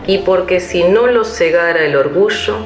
y 0.06 0.16
porque 0.24 0.58
si 0.58 0.84
no 0.84 1.06
los 1.06 1.28
cegara 1.28 1.84
el 1.84 1.94
orgullo, 1.94 2.56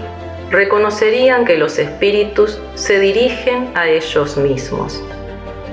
reconocerían 0.52 1.46
que 1.46 1.58
los 1.58 1.80
espíritus 1.80 2.60
se 2.76 3.00
dirigen 3.00 3.72
a 3.74 3.88
ellos 3.88 4.36
mismos. 4.36 5.02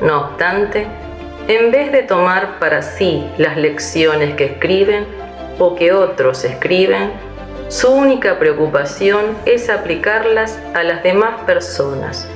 No 0.01 0.21
obstante, 0.21 0.87
en 1.47 1.71
vez 1.71 1.91
de 1.91 2.03
tomar 2.03 2.59
para 2.59 2.81
sí 2.81 3.25
las 3.37 3.55
lecciones 3.55 4.35
que 4.35 4.45
escriben 4.45 5.05
o 5.59 5.75
que 5.75 5.93
otros 5.93 6.43
escriben, 6.43 7.11
su 7.69 7.89
única 7.89 8.37
preocupación 8.37 9.37
es 9.45 9.69
aplicarlas 9.69 10.59
a 10.73 10.83
las 10.83 11.03
demás 11.03 11.41
personas, 11.45 12.27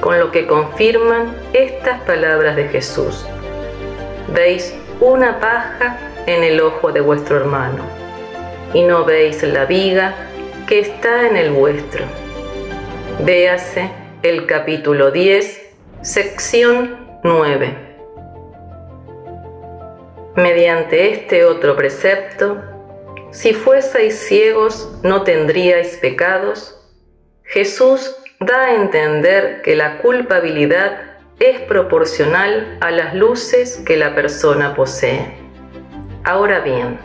con 0.00 0.18
lo 0.18 0.30
que 0.30 0.46
confirman 0.46 1.34
estas 1.52 2.00
palabras 2.02 2.56
de 2.56 2.68
Jesús. 2.68 3.26
Veis 4.32 4.74
una 5.00 5.40
paja 5.40 5.98
en 6.26 6.44
el 6.44 6.60
ojo 6.60 6.92
de 6.92 7.00
vuestro 7.00 7.36
hermano 7.38 7.82
y 8.72 8.82
no 8.82 9.04
veis 9.04 9.42
la 9.42 9.64
viga 9.64 10.14
que 10.68 10.78
está 10.78 11.26
en 11.26 11.36
el 11.36 11.50
vuestro. 11.50 12.04
Véase 13.24 13.90
el 14.22 14.46
capítulo 14.46 15.10
10, 15.10 15.62
sección 16.02 17.18
9. 17.24 17.91
Mediante 20.36 21.12
este 21.12 21.44
otro 21.44 21.76
precepto, 21.76 22.62
si 23.32 23.52
fueseis 23.52 24.18
ciegos 24.18 24.90
no 25.02 25.24
tendríais 25.24 25.98
pecados, 25.98 26.78
Jesús 27.44 28.16
da 28.40 28.64
a 28.64 28.74
entender 28.74 29.60
que 29.60 29.76
la 29.76 29.98
culpabilidad 29.98 31.18
es 31.38 31.60
proporcional 31.60 32.78
a 32.80 32.90
las 32.90 33.14
luces 33.14 33.82
que 33.84 33.98
la 33.98 34.14
persona 34.14 34.74
posee. 34.74 35.34
Ahora 36.24 36.60
bien, 36.60 36.98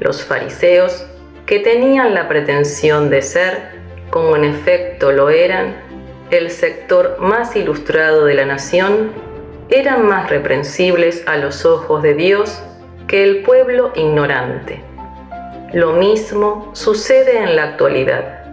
los 0.00 0.24
fariseos, 0.24 1.06
que 1.46 1.60
tenían 1.60 2.14
la 2.14 2.26
pretensión 2.26 3.10
de 3.10 3.22
ser, 3.22 3.76
como 4.10 4.34
en 4.34 4.42
efecto 4.44 5.12
lo 5.12 5.30
eran, 5.30 5.76
el 6.32 6.50
sector 6.50 7.18
más 7.20 7.54
ilustrado 7.54 8.24
de 8.24 8.34
la 8.34 8.44
nación, 8.44 9.12
eran 9.68 10.06
más 10.06 10.30
reprensibles 10.30 11.24
a 11.26 11.36
los 11.36 11.64
ojos 11.64 12.02
de 12.02 12.14
Dios 12.14 12.62
que 13.08 13.24
el 13.24 13.42
pueblo 13.42 13.92
ignorante. 13.96 14.80
Lo 15.72 15.92
mismo 15.92 16.70
sucede 16.72 17.38
en 17.38 17.56
la 17.56 17.64
actualidad. 17.64 18.44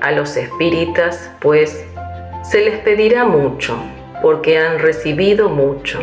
A 0.00 0.12
los 0.12 0.36
espíritas, 0.36 1.30
pues, 1.40 1.84
se 2.42 2.64
les 2.64 2.78
pedirá 2.78 3.24
mucho, 3.24 3.76
porque 4.22 4.58
han 4.58 4.78
recibido 4.78 5.48
mucho, 5.48 6.00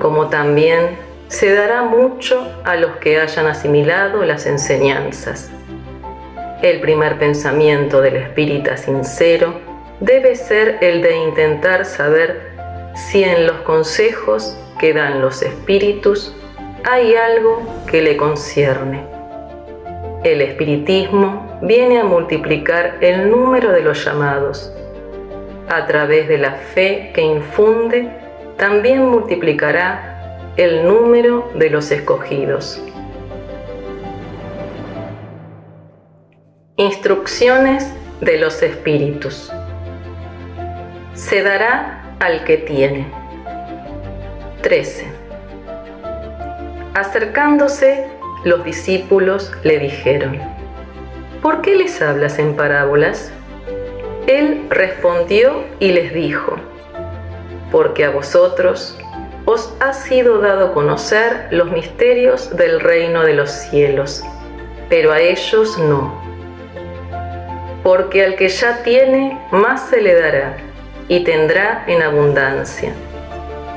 como 0.00 0.28
también 0.28 0.96
se 1.28 1.52
dará 1.54 1.82
mucho 1.82 2.46
a 2.64 2.76
los 2.76 2.96
que 2.96 3.18
hayan 3.18 3.46
asimilado 3.46 4.22
las 4.24 4.46
enseñanzas. 4.46 5.50
El 6.62 6.80
primer 6.80 7.18
pensamiento 7.18 8.00
del 8.00 8.16
espírita 8.16 8.76
sincero 8.76 9.54
debe 10.00 10.36
ser 10.36 10.78
el 10.80 11.02
de 11.02 11.16
intentar 11.16 11.84
saber 11.84 12.55
si 12.96 13.22
en 13.22 13.46
los 13.46 13.58
consejos 13.58 14.56
que 14.80 14.94
dan 14.94 15.20
los 15.20 15.42
espíritus 15.42 16.34
hay 16.82 17.14
algo 17.14 17.62
que 17.86 18.00
le 18.00 18.16
concierne. 18.16 19.04
El 20.24 20.40
espiritismo 20.40 21.58
viene 21.62 22.00
a 22.00 22.04
multiplicar 22.04 22.96
el 23.02 23.30
número 23.30 23.70
de 23.70 23.82
los 23.82 24.02
llamados. 24.04 24.72
A 25.68 25.86
través 25.86 26.26
de 26.26 26.38
la 26.38 26.52
fe 26.52 27.10
que 27.14 27.20
infunde, 27.20 28.08
también 28.56 29.06
multiplicará 29.06 30.52
el 30.56 30.88
número 30.88 31.50
de 31.54 31.68
los 31.68 31.90
escogidos. 31.90 32.82
Instrucciones 36.76 37.92
de 38.20 38.38
los 38.38 38.62
espíritus. 38.62 39.52
Se 41.14 41.42
dará 41.42 41.95
al 42.20 42.44
que 42.44 42.56
tiene. 42.56 43.06
13. 44.62 45.06
Acercándose, 46.94 48.06
los 48.44 48.64
discípulos 48.64 49.52
le 49.62 49.78
dijeron, 49.78 50.38
¿por 51.42 51.62
qué 51.62 51.76
les 51.76 52.00
hablas 52.00 52.38
en 52.38 52.56
parábolas? 52.56 53.30
Él 54.26 54.66
respondió 54.70 55.64
y 55.78 55.92
les 55.92 56.12
dijo, 56.12 56.56
porque 57.70 58.04
a 58.04 58.10
vosotros 58.10 58.98
os 59.44 59.72
ha 59.78 59.92
sido 59.92 60.40
dado 60.40 60.72
conocer 60.72 61.48
los 61.50 61.70
misterios 61.70 62.56
del 62.56 62.80
reino 62.80 63.22
de 63.22 63.34
los 63.34 63.50
cielos, 63.50 64.24
pero 64.88 65.12
a 65.12 65.20
ellos 65.20 65.78
no. 65.78 66.20
Porque 67.84 68.24
al 68.24 68.34
que 68.34 68.48
ya 68.48 68.82
tiene, 68.82 69.38
más 69.52 69.88
se 69.88 70.00
le 70.00 70.14
dará, 70.14 70.56
y 71.08 71.24
tendrá 71.24 71.84
en 71.86 72.02
abundancia. 72.02 72.92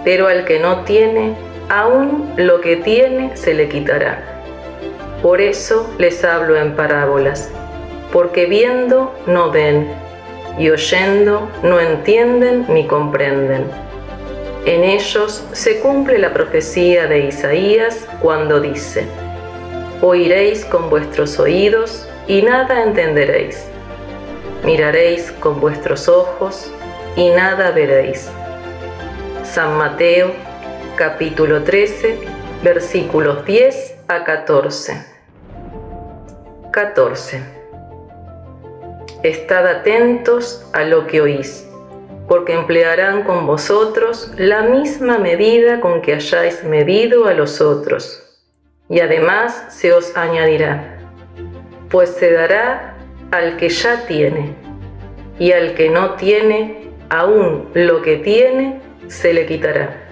Pero 0.03 0.27
al 0.27 0.45
que 0.45 0.59
no 0.59 0.83
tiene, 0.83 1.35
aún 1.69 2.33
lo 2.37 2.61
que 2.61 2.77
tiene 2.77 3.35
se 3.35 3.53
le 3.53 3.69
quitará. 3.69 4.41
Por 5.21 5.41
eso 5.41 5.93
les 5.97 6.23
hablo 6.23 6.55
en 6.55 6.75
parábolas, 6.75 7.51
porque 8.11 8.45
viendo 8.45 9.13
no 9.27 9.51
ven, 9.51 9.91
y 10.57 10.69
oyendo 10.69 11.49
no 11.63 11.79
entienden 11.79 12.65
ni 12.69 12.87
comprenden 12.87 13.65
en 14.65 14.83
ellos 14.83 15.43
se 15.53 15.79
cumple 15.79 16.19
la 16.19 16.33
profecía 16.33 17.07
de 17.07 17.21
Isaías 17.21 18.05
cuando 18.21 18.59
dice, 18.59 19.05
Oiréis 20.01 20.65
con 20.65 20.89
vuestros 20.89 21.39
oídos 21.39 22.07
y 22.27 22.41
nada 22.41 22.83
entenderéis. 22.83 23.65
Miraréis 24.63 25.31
con 25.31 25.59
vuestros 25.61 26.09
ojos 26.09 26.71
y 27.19 27.29
nada 27.31 27.71
veréis. 27.71 28.31
San 29.43 29.77
Mateo 29.77 30.31
capítulo 30.95 31.63
13 31.63 32.17
versículos 32.63 33.45
10 33.45 34.05
a 34.07 34.23
14. 34.23 35.05
14. 36.71 37.43
Estad 39.23 39.67
atentos 39.67 40.65
a 40.71 40.83
lo 40.83 41.07
que 41.07 41.19
oís 41.19 41.65
porque 42.29 42.53
emplearán 42.53 43.23
con 43.23 43.45
vosotros 43.45 44.31
la 44.37 44.61
misma 44.61 45.17
medida 45.17 45.81
con 45.81 46.01
que 46.01 46.13
hayáis 46.13 46.63
medido 46.63 47.25
a 47.25 47.33
los 47.33 47.59
otros. 47.59 48.23
Y 48.87 49.01
además 49.01 49.65
se 49.69 49.91
os 49.91 50.15
añadirá, 50.15 50.99
pues 51.89 52.11
se 52.11 52.31
dará 52.31 52.95
al 53.31 53.57
que 53.57 53.67
ya 53.69 54.05
tiene, 54.05 54.55
y 55.37 55.51
al 55.51 55.73
que 55.73 55.89
no 55.89 56.15
tiene, 56.15 56.88
aún 57.09 57.69
lo 57.73 58.01
que 58.01 58.17
tiene, 58.17 58.81
se 59.07 59.33
le 59.33 59.45
quitará. 59.45 60.05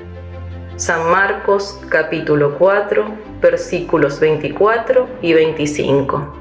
San 0.75 1.09
Marcos 1.09 1.79
capítulo 1.89 2.57
4 2.57 3.05
versículos 3.41 4.19
24 4.19 5.07
y 5.21 5.33
25. 5.33 6.33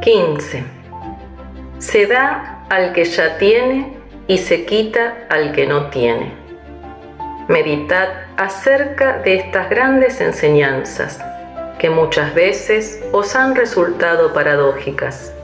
15. 0.00 0.64
Se 1.78 2.06
da 2.06 2.64
al 2.70 2.92
que 2.92 3.04
ya 3.04 3.36
tiene 3.36 3.96
y 4.26 4.38
se 4.38 4.64
quita 4.64 5.26
al 5.28 5.52
que 5.52 5.66
no 5.66 5.90
tiene. 5.90 6.32
Meditad 7.48 8.08
acerca 8.36 9.18
de 9.18 9.34
estas 9.34 9.68
grandes 9.68 10.20
enseñanzas 10.20 11.20
que 11.78 11.90
muchas 11.90 12.34
veces 12.34 13.02
os 13.12 13.34
han 13.34 13.56
resultado 13.56 14.32
paradójicas. 14.32 15.34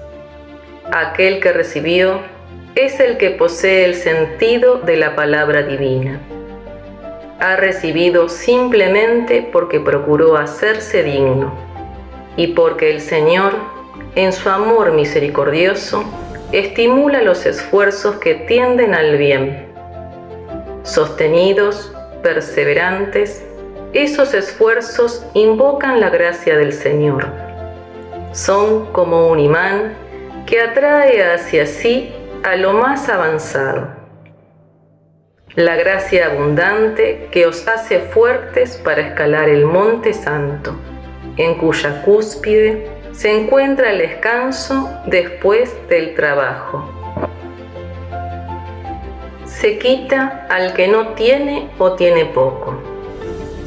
Aquel 0.93 1.41
que 1.41 1.53
recibió 1.53 2.21
es 2.77 3.01
el 3.01 3.17
que 3.17 3.31
posee 3.31 3.87
el 3.87 3.95
sentido 3.95 4.77
de 4.81 4.99
la 4.99 5.17
palabra 5.17 5.63
divina. 5.63 6.21
Ha 7.41 7.57
recibido 7.57 8.29
simplemente 8.29 9.49
porque 9.51 9.81
procuró 9.81 10.37
hacerse 10.37 11.03
digno 11.03 11.55
y 12.37 12.49
porque 12.49 12.91
el 12.91 13.01
Señor, 13.01 13.55
en 14.15 14.31
su 14.31 14.51
amor 14.51 14.93
misericordioso, 14.93 16.05
estimula 16.53 17.23
los 17.23 17.47
esfuerzos 17.47 18.17
que 18.17 18.35
tienden 18.35 18.95
al 18.95 19.17
bien. 19.17 19.69
Sostenidos, 20.83 21.95
perseverantes, 22.23 23.43
esos 23.95 24.35
esfuerzos 24.35 25.25
invocan 25.33 25.99
la 25.99 26.11
gracia 26.11 26.59
del 26.59 26.75
Señor. 26.75 27.27
Son 28.33 28.93
como 28.93 29.29
un 29.29 29.41
imán 29.41 29.95
que 30.45 30.61
atrae 30.61 31.25
hacia 31.25 31.65
sí 31.65 32.13
a 32.45 32.57
lo 32.57 32.73
más 32.75 33.09
avanzado. 33.09 33.89
La 35.55 35.75
gracia 35.77 36.27
abundante 36.27 37.29
que 37.31 37.47
os 37.47 37.67
hace 37.67 38.01
fuertes 38.01 38.77
para 38.77 39.01
escalar 39.01 39.49
el 39.49 39.65
monte 39.65 40.13
santo, 40.13 40.77
en 41.37 41.55
cuya 41.57 42.03
cúspide 42.03 42.91
se 43.13 43.33
encuentra 43.33 43.91
el 43.91 43.99
descanso 43.99 44.91
después 45.07 45.75
del 45.89 46.15
trabajo. 46.15 46.91
Se 49.47 49.79
quita 49.79 50.47
al 50.51 50.75
que 50.75 50.89
no 50.89 51.15
tiene 51.15 51.71
o 51.79 51.95
tiene 51.95 52.27
poco. 52.27 52.79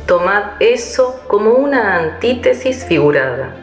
Tomad 0.06 0.44
eso 0.60 1.22
como 1.28 1.54
una 1.54 1.96
antítesis 1.96 2.86
figurada. 2.86 3.56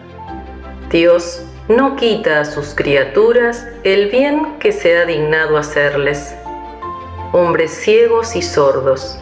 Dios 0.90 1.45
no 1.68 1.96
quita 1.96 2.40
a 2.40 2.44
sus 2.44 2.74
criaturas 2.74 3.66
el 3.85 4.09
bien 4.11 4.59
que 4.59 4.72
se 4.72 4.98
ha 4.98 5.05
dignado 5.05 5.57
hacerles. 5.57 6.37
Hombres 7.33 7.72
ciegos 7.72 8.37
y 8.37 8.42
sordos, 8.42 9.18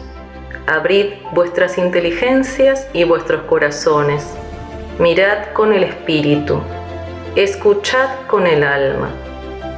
abrid 0.67 1.13
vuestras 1.31 1.77
inteligencias 1.77 2.87
y 2.93 3.03
vuestros 3.03 3.43
corazones 3.43 4.25
Mirad 4.97 5.51
con 5.51 5.73
el 5.73 5.83
espíritu, 5.83 6.61
escuchad 7.35 8.07
con 8.27 8.47
el 8.47 8.63
alma, 8.63 9.09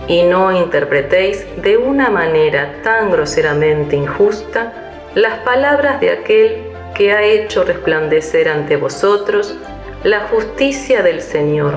y 0.07 0.21
no 0.21 0.51
interpretéis 0.51 1.43
de 1.63 1.75
una 1.75 2.11
manera 2.11 2.75
tan 2.83 3.09
groseramente 3.09 3.95
injusta 3.95 4.73
las 5.15 5.39
palabras 5.39 5.99
de 6.01 6.11
aquel 6.11 6.67
que 6.93 7.13
ha 7.13 7.23
hecho 7.23 7.63
resplandecer 7.63 8.47
ante 8.47 8.75
vosotros 8.75 9.55
la 10.03 10.27
justicia 10.27 11.01
del 11.01 11.23
Señor. 11.23 11.73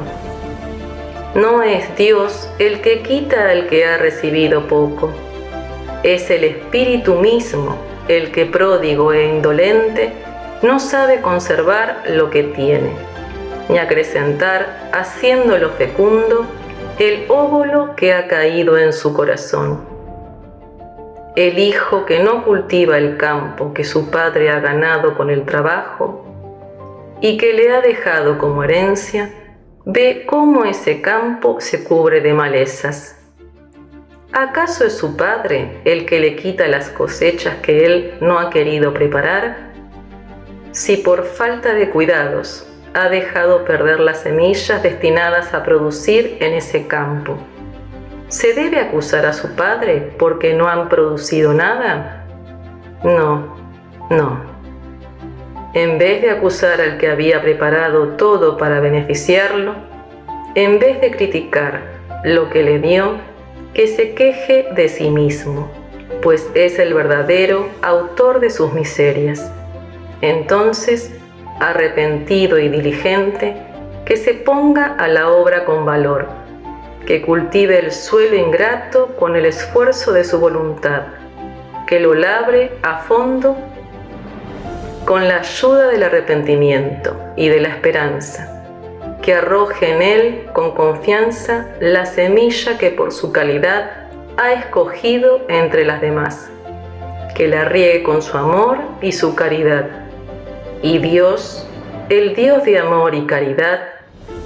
No 1.35 1.63
es 1.63 1.97
Dios 1.97 2.49
el 2.59 2.81
que 2.81 3.03
quita 3.03 3.51
al 3.51 3.69
que 3.69 3.87
ha 3.87 3.99
recibido 3.99 4.67
poco, 4.67 5.11
es 6.03 6.31
el 6.31 6.45
Espíritu 6.45 7.15
mismo 7.15 7.79
el 8.09 8.33
que 8.33 8.47
pródigo 8.47 9.13
e 9.13 9.27
indolente 9.27 10.13
no 10.63 10.81
sabe 10.81 11.21
conservar 11.21 12.03
lo 12.09 12.31
que 12.31 12.43
tiene 12.43 12.91
ni 13.71 13.79
acrecentar, 13.79 14.91
haciéndolo 14.93 15.71
fecundo, 15.71 16.45
el 16.99 17.27
óvulo 17.29 17.95
que 17.95 18.13
ha 18.13 18.27
caído 18.27 18.77
en 18.77 18.93
su 18.93 19.15
corazón. 19.15 19.85
El 21.37 21.59
hijo 21.59 22.05
que 22.05 22.19
no 22.19 22.45
cultiva 22.45 22.99
el 22.99 23.17
campo 23.17 23.73
que 23.73 23.85
su 23.85 24.11
padre 24.11 24.51
ha 24.51 24.59
ganado 24.59 25.17
con 25.17 25.31
el 25.31 25.45
trabajo 25.45 26.25
y 27.21 27.37
que 27.37 27.53
le 27.53 27.73
ha 27.73 27.81
dejado 27.81 28.39
como 28.39 28.65
herencia, 28.65 29.31
ve 29.93 30.25
cómo 30.25 30.65
ese 30.65 31.01
campo 31.01 31.61
se 31.61 31.83
cubre 31.83 32.21
de 32.21 32.33
malezas. 32.33 33.17
¿Acaso 34.33 34.85
es 34.85 34.97
su 34.97 35.17
padre 35.17 35.81
el 35.85 36.07
que 36.07 36.21
le 36.21 36.37
quita 36.37 36.69
las 36.69 36.91
cosechas 36.91 37.57
que 37.57 37.85
él 37.85 38.15
no 38.21 38.39
ha 38.39 38.51
querido 38.51 38.95
preparar? 38.95 39.73
Si 40.71 40.97
por 40.97 41.25
falta 41.25 41.75
de 41.75 41.91
cuidados 41.91 42.69
ha 42.95 43.09
dejado 43.09 43.65
perder 43.65 43.99
las 43.99 44.21
semillas 44.21 44.81
destinadas 44.81 45.55
a 45.55 45.65
producir 45.65 46.37
en 46.41 46.53
ese 46.53 46.87
campo. 46.87 47.37
¿Se 48.29 48.55
debe 48.55 48.79
acusar 48.79 49.27
a 49.27 49.33
su 49.33 49.57
padre 49.57 50.13
porque 50.19 50.55
no 50.55 50.69
han 50.69 50.89
producido 50.89 51.53
nada? 51.53 52.27
No, 53.03 53.57
no. 54.09 54.50
En 55.73 55.99
vez 55.99 56.23
de 56.23 56.31
acusar 56.31 56.81
al 56.81 56.99
que 56.99 57.09
había 57.09 57.41
preparado 57.43 58.09
todo 58.17 58.57
para 58.57 58.81
beneficiarlo, 58.81 59.75
en 60.55 60.79
vez 60.79 61.01
de 61.01 61.11
criticar 61.13 61.83
lo 62.25 62.51
que 62.51 62.63
le 62.63 62.79
dio, 62.81 63.13
que 63.73 63.87
se 63.87 64.15
queje 64.15 64.67
de 64.75 64.89
sí 64.89 65.11
mismo, 65.11 65.71
pues 66.23 66.51
es 66.55 66.79
el 66.79 66.93
verdadero 66.93 67.69
autor 67.83 68.41
de 68.41 68.51
sus 68.51 68.73
miserias. 68.73 69.51
Entonces 70.23 71.13
arrepentido 71.61 72.59
y 72.59 72.69
diligente, 72.69 73.55
que 74.05 74.17
se 74.17 74.35
ponga 74.35 74.97
a 74.99 75.07
la 75.07 75.31
obra 75.31 75.65
con 75.65 75.85
valor, 75.85 76.27
que 77.07 77.23
cultive 77.23 77.79
el 77.79 77.93
suelo 77.93 78.35
ingrato 78.35 79.15
con 79.17 79.37
el 79.37 79.45
esfuerzo 79.45 80.13
de 80.13 80.25
su 80.25 80.41
voluntad, 80.41 81.03
que 81.87 82.01
lo 82.01 82.15
labre 82.15 82.73
a 82.83 82.99
fondo 82.99 83.57
con 85.11 85.27
la 85.27 85.39
ayuda 85.39 85.89
del 85.89 86.05
arrepentimiento 86.05 87.17
y 87.35 87.49
de 87.49 87.59
la 87.59 87.71
esperanza, 87.71 88.63
que 89.21 89.35
arroje 89.35 89.91
en 89.91 90.03
él 90.03 90.47
con 90.53 90.71
confianza 90.71 91.67
la 91.81 92.07
semilla 92.07 92.79
que 92.79 92.91
por 92.91 93.11
su 93.11 93.33
calidad 93.33 93.91
ha 94.37 94.53
escogido 94.53 95.41
entre 95.49 95.85
las 95.85 96.01
demás, 96.01 96.49
que 97.35 97.49
la 97.49 97.65
riegue 97.65 98.05
con 98.05 98.23
su 98.23 98.39
amor 98.39 98.79
y 99.03 99.11
su 99.11 99.35
caridad 99.35 99.87
y 100.81 100.99
Dios, 100.99 101.67
el 102.09 102.37
Dios 102.37 102.63
de 102.63 102.79
amor 102.79 103.17
y 103.17 103.27
caridad, 103.27 103.81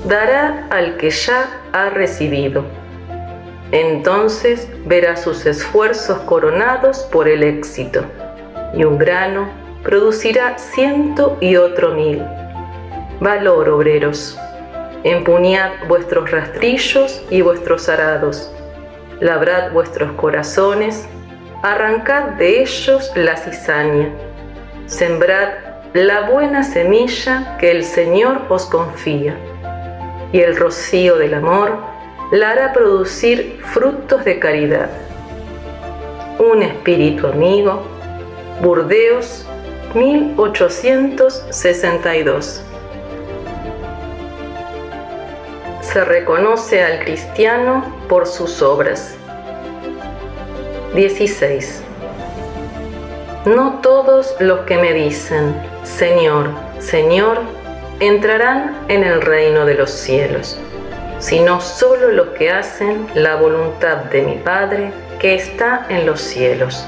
dará 0.06 0.66
al 0.70 0.96
que 0.96 1.10
ya 1.10 1.44
ha 1.74 1.90
recibido. 1.90 2.64
Entonces 3.70 4.66
verá 4.86 5.18
sus 5.18 5.44
esfuerzos 5.44 6.20
coronados 6.20 7.00
por 7.12 7.28
el 7.28 7.42
éxito, 7.42 8.02
y 8.72 8.84
un 8.84 8.96
grano 8.96 9.62
producirá 9.84 10.56
ciento 10.58 11.36
y 11.40 11.56
otro 11.56 11.94
mil. 11.94 12.22
Valor, 13.20 13.68
obreros, 13.68 14.36
empuñad 15.04 15.72
vuestros 15.86 16.30
rastrillos 16.30 17.22
y 17.30 17.42
vuestros 17.42 17.90
arados, 17.90 18.50
labrad 19.20 19.72
vuestros 19.72 20.12
corazones, 20.12 21.06
arrancad 21.62 22.30
de 22.38 22.62
ellos 22.62 23.12
la 23.14 23.36
cizaña, 23.36 24.08
sembrad 24.86 25.50
la 25.92 26.30
buena 26.30 26.64
semilla 26.64 27.56
que 27.58 27.70
el 27.70 27.84
Señor 27.84 28.40
os 28.48 28.64
confía, 28.66 29.36
y 30.32 30.40
el 30.40 30.56
rocío 30.56 31.16
del 31.16 31.34
amor 31.34 31.76
la 32.32 32.50
hará 32.50 32.72
producir 32.72 33.60
frutos 33.62 34.24
de 34.24 34.38
caridad. 34.38 34.88
Un 36.38 36.62
espíritu 36.62 37.26
amigo, 37.28 37.82
Burdeos, 38.60 39.46
1862. 39.94 42.62
Se 45.80 46.04
reconoce 46.04 46.82
al 46.82 46.98
cristiano 47.04 47.84
por 48.08 48.26
sus 48.26 48.60
obras. 48.60 49.14
16. 50.94 51.82
No 53.46 53.78
todos 53.82 54.34
los 54.40 54.60
que 54.60 54.78
me 54.78 54.92
dicen, 54.92 55.54
Señor, 55.84 56.50
Señor, 56.80 57.42
entrarán 58.00 58.76
en 58.88 59.04
el 59.04 59.20
reino 59.20 59.64
de 59.64 59.74
los 59.74 59.90
cielos, 59.90 60.58
sino 61.20 61.60
solo 61.60 62.10
los 62.10 62.30
que 62.30 62.50
hacen 62.50 63.06
la 63.14 63.36
voluntad 63.36 63.98
de 64.06 64.22
mi 64.22 64.38
Padre 64.38 64.92
que 65.20 65.36
está 65.36 65.86
en 65.88 66.04
los 66.04 66.20
cielos. 66.20 66.84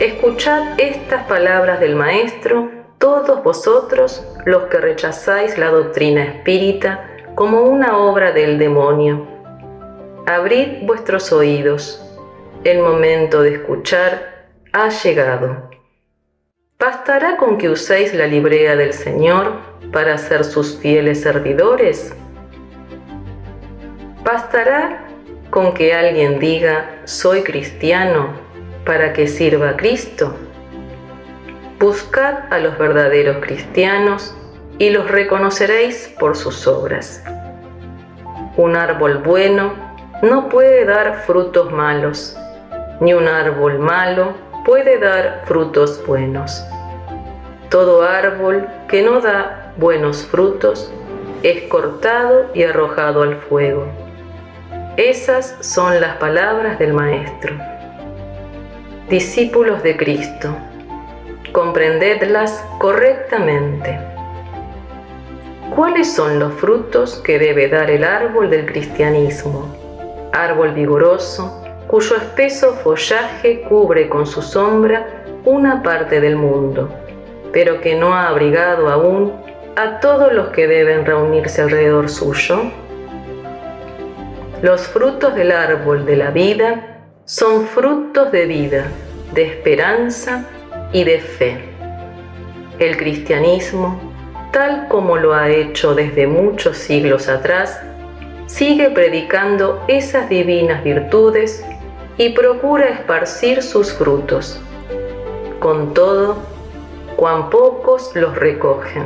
Escuchad 0.00 0.80
estas 0.80 1.26
palabras 1.26 1.78
del 1.78 1.94
Maestro, 1.94 2.70
todos 2.96 3.44
vosotros 3.44 4.26
los 4.46 4.62
que 4.68 4.78
rechazáis 4.78 5.58
la 5.58 5.68
doctrina 5.68 6.24
espírita 6.24 7.06
como 7.34 7.60
una 7.64 7.98
obra 7.98 8.32
del 8.32 8.58
demonio. 8.58 9.28
Abrid 10.26 10.86
vuestros 10.86 11.30
oídos. 11.34 12.02
El 12.64 12.78
momento 12.78 13.42
de 13.42 13.56
escuchar 13.56 14.46
ha 14.72 14.88
llegado. 14.88 15.68
¿Bastará 16.78 17.36
con 17.36 17.58
que 17.58 17.68
uséis 17.68 18.14
la 18.14 18.26
librea 18.26 18.76
del 18.76 18.94
Señor 18.94 19.52
para 19.92 20.16
ser 20.16 20.44
sus 20.44 20.78
fieles 20.78 21.20
servidores? 21.20 22.14
¿Bastará 24.24 25.06
con 25.50 25.74
que 25.74 25.92
alguien 25.92 26.38
diga, 26.38 27.02
soy 27.04 27.42
cristiano 27.42 28.48
para 28.90 29.12
que 29.12 29.28
sirva 29.28 29.68
a 29.68 29.76
Cristo. 29.76 30.34
Buscad 31.78 32.52
a 32.52 32.58
los 32.58 32.76
verdaderos 32.76 33.36
cristianos 33.36 34.34
y 34.78 34.90
los 34.90 35.08
reconoceréis 35.08 36.12
por 36.18 36.36
sus 36.36 36.66
obras. 36.66 37.22
Un 38.56 38.74
árbol 38.74 39.18
bueno 39.18 39.74
no 40.22 40.48
puede 40.48 40.84
dar 40.86 41.22
frutos 41.24 41.70
malos, 41.70 42.36
ni 42.98 43.14
un 43.14 43.28
árbol 43.28 43.78
malo 43.78 44.34
puede 44.64 44.98
dar 44.98 45.42
frutos 45.44 46.04
buenos. 46.04 46.60
Todo 47.68 48.02
árbol 48.02 48.66
que 48.88 49.02
no 49.02 49.20
da 49.20 49.72
buenos 49.76 50.24
frutos 50.24 50.92
es 51.44 51.62
cortado 51.68 52.50
y 52.54 52.64
arrojado 52.64 53.22
al 53.22 53.36
fuego. 53.36 53.86
Esas 54.96 55.56
son 55.60 56.00
las 56.00 56.16
palabras 56.16 56.76
del 56.80 56.92
Maestro 56.92 57.69
discípulos 59.10 59.82
de 59.82 59.96
Cristo. 59.96 60.56
Comprendedlas 61.50 62.64
correctamente. 62.78 63.98
¿Cuáles 65.74 66.12
son 66.12 66.38
los 66.38 66.54
frutos 66.54 67.16
que 67.16 67.40
debe 67.40 67.66
dar 67.66 67.90
el 67.90 68.04
árbol 68.04 68.50
del 68.50 68.66
cristianismo? 68.66 69.66
Árbol 70.32 70.70
vigoroso, 70.74 71.60
cuyo 71.88 72.14
espeso 72.14 72.74
follaje 72.84 73.62
cubre 73.62 74.08
con 74.08 74.28
su 74.28 74.42
sombra 74.42 75.24
una 75.44 75.82
parte 75.82 76.20
del 76.20 76.36
mundo, 76.36 76.88
pero 77.52 77.80
que 77.80 77.96
no 77.96 78.14
ha 78.14 78.28
abrigado 78.28 78.88
aún 78.88 79.32
a 79.74 79.98
todos 79.98 80.32
los 80.32 80.50
que 80.50 80.68
deben 80.68 81.04
reunirse 81.04 81.62
alrededor 81.62 82.08
suyo. 82.08 82.62
Los 84.62 84.82
frutos 84.82 85.34
del 85.34 85.50
árbol 85.50 86.06
de 86.06 86.16
la 86.16 86.30
vida 86.30 86.89
son 87.24 87.66
frutos 87.66 88.32
de 88.32 88.46
vida, 88.46 88.86
de 89.32 89.44
esperanza 89.44 90.48
y 90.92 91.04
de 91.04 91.20
fe. 91.20 91.58
El 92.78 92.96
cristianismo, 92.96 94.00
tal 94.52 94.88
como 94.88 95.16
lo 95.16 95.34
ha 95.34 95.48
hecho 95.48 95.94
desde 95.94 96.26
muchos 96.26 96.76
siglos 96.76 97.28
atrás, 97.28 97.80
sigue 98.46 98.90
predicando 98.90 99.84
esas 99.86 100.28
divinas 100.28 100.82
virtudes 100.82 101.64
y 102.16 102.30
procura 102.30 102.88
esparcir 102.88 103.62
sus 103.62 103.92
frutos. 103.92 104.60
Con 105.60 105.94
todo, 105.94 106.38
cuán 107.16 107.50
pocos 107.50 108.10
los 108.14 108.34
recogen. 108.34 109.04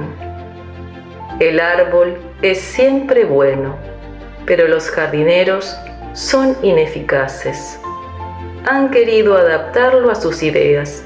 El 1.41 1.61
árbol 1.61 2.17
es 2.43 2.61
siempre 2.61 3.25
bueno, 3.25 3.77
pero 4.47 4.69
los 4.69 4.89
jardineros 4.89 5.77
son 6.15 6.57
ineficaces 6.63 7.81
han 8.65 8.91
querido 8.91 9.37
adaptarlo 9.37 10.11
a 10.11 10.15
sus 10.15 10.43
ideas, 10.43 11.05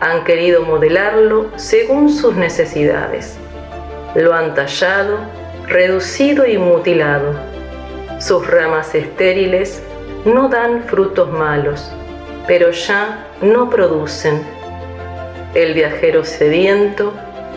han 0.00 0.24
querido 0.24 0.62
modelarlo 0.62 1.50
según 1.56 2.10
sus 2.10 2.34
necesidades. 2.34 3.36
Lo 4.14 4.32
han 4.32 4.54
tallado, 4.54 5.18
reducido 5.66 6.46
y 6.46 6.56
mutilado. 6.56 7.34
Sus 8.20 8.46
ramas 8.46 8.94
estériles 8.94 9.82
no 10.24 10.48
dan 10.48 10.84
frutos 10.84 11.30
malos, 11.30 11.92
pero 12.46 12.70
ya 12.70 13.26
no 13.42 13.68
producen. 13.68 14.42
El 15.54 15.74
viajero 15.74 16.24
sediento, 16.24 17.12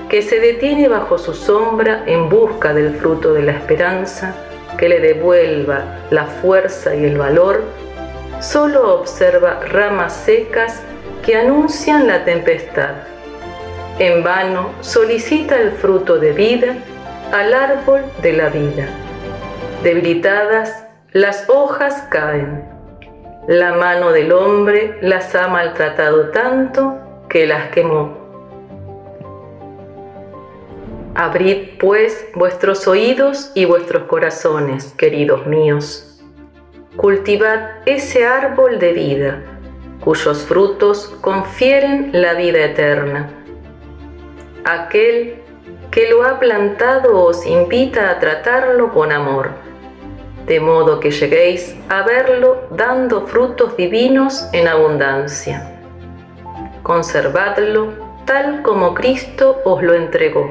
que 0.09 0.21
se 0.21 0.41
detiene 0.41 0.89
bajo 0.89 1.17
su 1.17 1.33
sombra 1.33 2.03
en 2.05 2.27
busca 2.27 2.73
del 2.73 2.95
fruto 2.95 3.33
de 3.33 3.43
la 3.43 3.53
esperanza, 3.53 4.35
que 4.77 4.89
le 4.89 4.99
devuelva 4.99 5.99
la 6.09 6.25
fuerza 6.25 6.93
y 6.95 7.05
el 7.05 7.17
valor, 7.17 7.63
solo 8.41 8.95
observa 8.99 9.59
ramas 9.67 10.13
secas 10.13 10.81
que 11.23 11.35
anuncian 11.35 12.07
la 12.07 12.25
tempestad. 12.25 12.95
En 13.99 14.23
vano 14.23 14.71
solicita 14.81 15.59
el 15.61 15.71
fruto 15.71 16.17
de 16.17 16.33
vida 16.33 16.75
al 17.31 17.53
árbol 17.53 18.01
de 18.21 18.33
la 18.33 18.49
vida. 18.49 18.87
Debilitadas, 19.83 20.85
las 21.11 21.47
hojas 21.49 22.07
caen. 22.09 22.65
La 23.47 23.73
mano 23.73 24.11
del 24.11 24.31
hombre 24.31 24.97
las 25.01 25.35
ha 25.35 25.47
maltratado 25.47 26.29
tanto 26.29 26.97
que 27.29 27.45
las 27.45 27.69
quemó. 27.69 28.19
Abrid 31.13 31.77
pues 31.79 32.25
vuestros 32.33 32.87
oídos 32.87 33.51
y 33.53 33.65
vuestros 33.65 34.03
corazones, 34.03 34.93
queridos 34.97 35.45
míos 35.45 36.10
cultivad 36.95 37.59
ese 37.85 38.25
árbol 38.25 38.79
de 38.79 38.93
vida, 38.93 39.41
cuyos 40.01 40.43
frutos 40.43 41.07
confieren 41.21 42.09
la 42.13 42.33
vida 42.33 42.65
eterna. 42.65 43.29
Aquel 44.65 45.41
que 45.89 46.09
lo 46.09 46.23
ha 46.23 46.39
plantado 46.39 47.23
os 47.23 47.45
invita 47.45 48.09
a 48.09 48.19
tratarlo 48.19 48.91
con 48.91 49.11
amor, 49.11 49.51
de 50.45 50.59
modo 50.59 50.99
que 50.99 51.11
lleguéis 51.11 51.75
a 51.89 52.03
verlo 52.03 52.63
dando 52.71 53.27
frutos 53.27 53.77
divinos 53.77 54.47
en 54.53 54.67
abundancia. 54.67 55.79
Conservadlo 56.83 57.93
tal 58.25 58.61
como 58.61 58.93
Cristo 58.93 59.61
os 59.65 59.81
lo 59.81 59.93
entregó. 59.93 60.47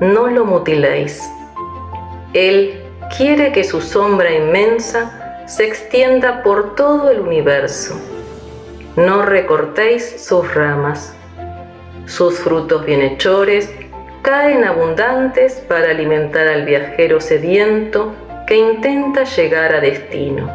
No 0.00 0.28
lo 0.28 0.44
mutiléis. 0.44 1.20
Él 2.32 2.82
quiere 3.16 3.52
que 3.52 3.64
su 3.64 3.80
sombra 3.80 4.32
inmensa 4.32 5.17
se 5.48 5.66
extienda 5.66 6.42
por 6.42 6.74
todo 6.74 7.10
el 7.10 7.20
universo. 7.20 7.98
No 8.96 9.22
recortéis 9.22 10.22
sus 10.22 10.54
ramas. 10.54 11.16
Sus 12.04 12.38
frutos 12.38 12.84
bienhechores 12.84 13.70
caen 14.20 14.64
abundantes 14.64 15.54
para 15.66 15.90
alimentar 15.90 16.48
al 16.48 16.66
viajero 16.66 17.18
sediento 17.20 18.12
que 18.46 18.58
intenta 18.58 19.24
llegar 19.24 19.74
a 19.74 19.80
destino. 19.80 20.52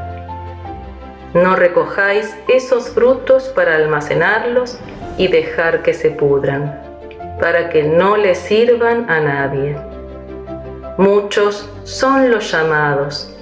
No 1.34 1.56
recojáis 1.56 2.38
esos 2.48 2.92
frutos 2.92 3.50
para 3.50 3.76
almacenarlos 3.76 4.78
y 5.18 5.28
dejar 5.28 5.82
que 5.82 5.96
se 5.96 6.12
pudran, 6.12 6.80
para 7.40 7.70
que 7.70 7.82
no 7.82 8.16
les 8.16 8.38
sirvan 8.38 9.10
a 9.10 9.20
nadie. 9.20 9.76
Muchos 11.00 11.68
son 11.84 12.30
los 12.30 12.52
llamados, 12.52 13.33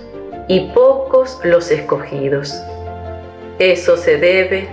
y 0.52 0.60
pocos 0.74 1.40
los 1.46 1.72
escogidos. 1.72 2.62
Eso 3.58 3.96
se 3.96 4.18
debe 4.18 4.68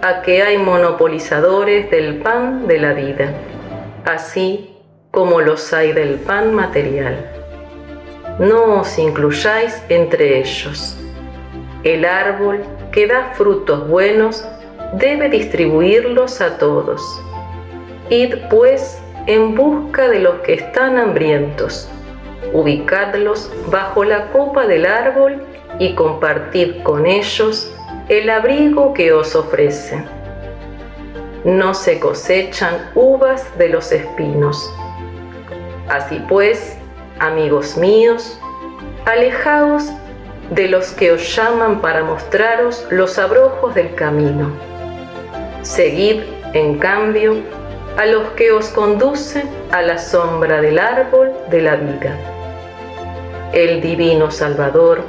a 0.00 0.22
que 0.22 0.44
hay 0.44 0.58
monopolizadores 0.58 1.90
del 1.90 2.18
pan 2.18 2.68
de 2.68 2.78
la 2.78 2.92
vida, 2.92 3.34
así 4.04 4.76
como 5.10 5.40
los 5.40 5.72
hay 5.72 5.92
del 5.92 6.20
pan 6.20 6.54
material. 6.54 7.16
No 8.38 8.82
os 8.82 8.96
incluyáis 8.96 9.82
entre 9.88 10.38
ellos. 10.38 10.96
El 11.82 12.04
árbol 12.04 12.60
que 12.92 13.08
da 13.08 13.32
frutos 13.34 13.88
buenos 13.88 14.46
debe 14.92 15.28
distribuirlos 15.28 16.40
a 16.40 16.58
todos. 16.58 17.02
Id 18.08 18.36
pues 18.48 19.02
en 19.26 19.56
busca 19.56 20.08
de 20.08 20.20
los 20.20 20.36
que 20.42 20.54
están 20.54 20.96
hambrientos. 20.96 21.90
Ubicadlos 22.54 23.50
bajo 23.66 24.04
la 24.04 24.30
copa 24.30 24.68
del 24.68 24.86
árbol 24.86 25.44
y 25.80 25.94
compartid 25.96 26.84
con 26.84 27.04
ellos 27.04 27.74
el 28.08 28.30
abrigo 28.30 28.94
que 28.94 29.12
os 29.12 29.34
ofrece. 29.34 30.04
No 31.44 31.74
se 31.74 31.98
cosechan 31.98 32.90
uvas 32.94 33.46
de 33.58 33.70
los 33.70 33.90
espinos. 33.90 34.72
Así 35.88 36.24
pues, 36.28 36.78
amigos 37.18 37.76
míos, 37.76 38.38
alejaos 39.04 39.90
de 40.50 40.68
los 40.68 40.92
que 40.92 41.10
os 41.10 41.34
llaman 41.34 41.80
para 41.80 42.04
mostraros 42.04 42.86
los 42.88 43.18
abrojos 43.18 43.74
del 43.74 43.96
camino. 43.96 44.52
Seguid, 45.62 46.22
en 46.52 46.78
cambio, 46.78 47.34
a 47.96 48.06
los 48.06 48.30
que 48.34 48.52
os 48.52 48.68
conducen 48.68 49.50
a 49.72 49.82
la 49.82 49.98
sombra 49.98 50.60
del 50.60 50.78
árbol 50.78 51.32
de 51.50 51.62
la 51.62 51.74
vida. 51.74 52.33
El 53.54 53.80
divino 53.80 54.32
Salvador, 54.32 55.02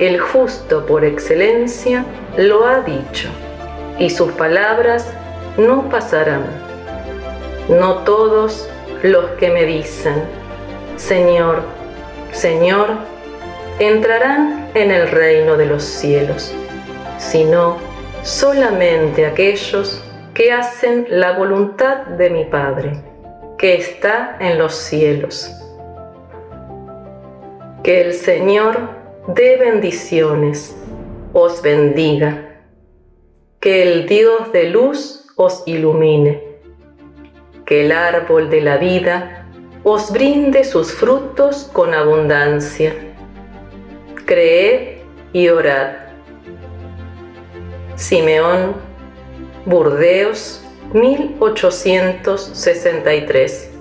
el 0.00 0.18
justo 0.18 0.84
por 0.84 1.04
excelencia, 1.04 2.04
lo 2.36 2.66
ha 2.66 2.80
dicho, 2.80 3.28
y 4.00 4.10
sus 4.10 4.32
palabras 4.32 5.06
no 5.56 5.88
pasarán. 5.88 6.42
No 7.68 7.98
todos 7.98 8.68
los 9.04 9.30
que 9.38 9.50
me 9.50 9.64
dicen, 9.64 10.24
Señor, 10.96 11.62
Señor, 12.32 12.88
entrarán 13.78 14.68
en 14.74 14.90
el 14.90 15.08
reino 15.08 15.56
de 15.56 15.66
los 15.66 15.84
cielos, 15.84 16.52
sino 17.18 17.76
solamente 18.24 19.24
aquellos 19.24 20.02
que 20.34 20.50
hacen 20.50 21.06
la 21.10 21.38
voluntad 21.38 21.98
de 21.98 22.28
mi 22.28 22.44
Padre, 22.44 22.94
que 23.56 23.76
está 23.76 24.36
en 24.40 24.58
los 24.58 24.74
cielos. 24.74 25.61
Que 27.82 28.00
el 28.00 28.14
Señor 28.14 28.78
dé 29.26 29.56
bendiciones, 29.56 30.76
os 31.32 31.60
bendiga. 31.62 32.62
Que 33.58 33.82
el 33.82 34.06
Dios 34.06 34.52
de 34.52 34.70
luz 34.70 35.26
os 35.34 35.64
ilumine. 35.66 36.44
Que 37.66 37.84
el 37.84 37.90
árbol 37.90 38.50
de 38.50 38.60
la 38.60 38.76
vida 38.76 39.48
os 39.82 40.12
brinde 40.12 40.62
sus 40.62 40.92
frutos 40.92 41.68
con 41.72 41.92
abundancia. 41.92 42.94
Creed 44.26 44.98
y 45.32 45.48
orad. 45.48 45.94
Simeón 47.96 48.76
Burdeos 49.66 50.64
1863 50.92 53.71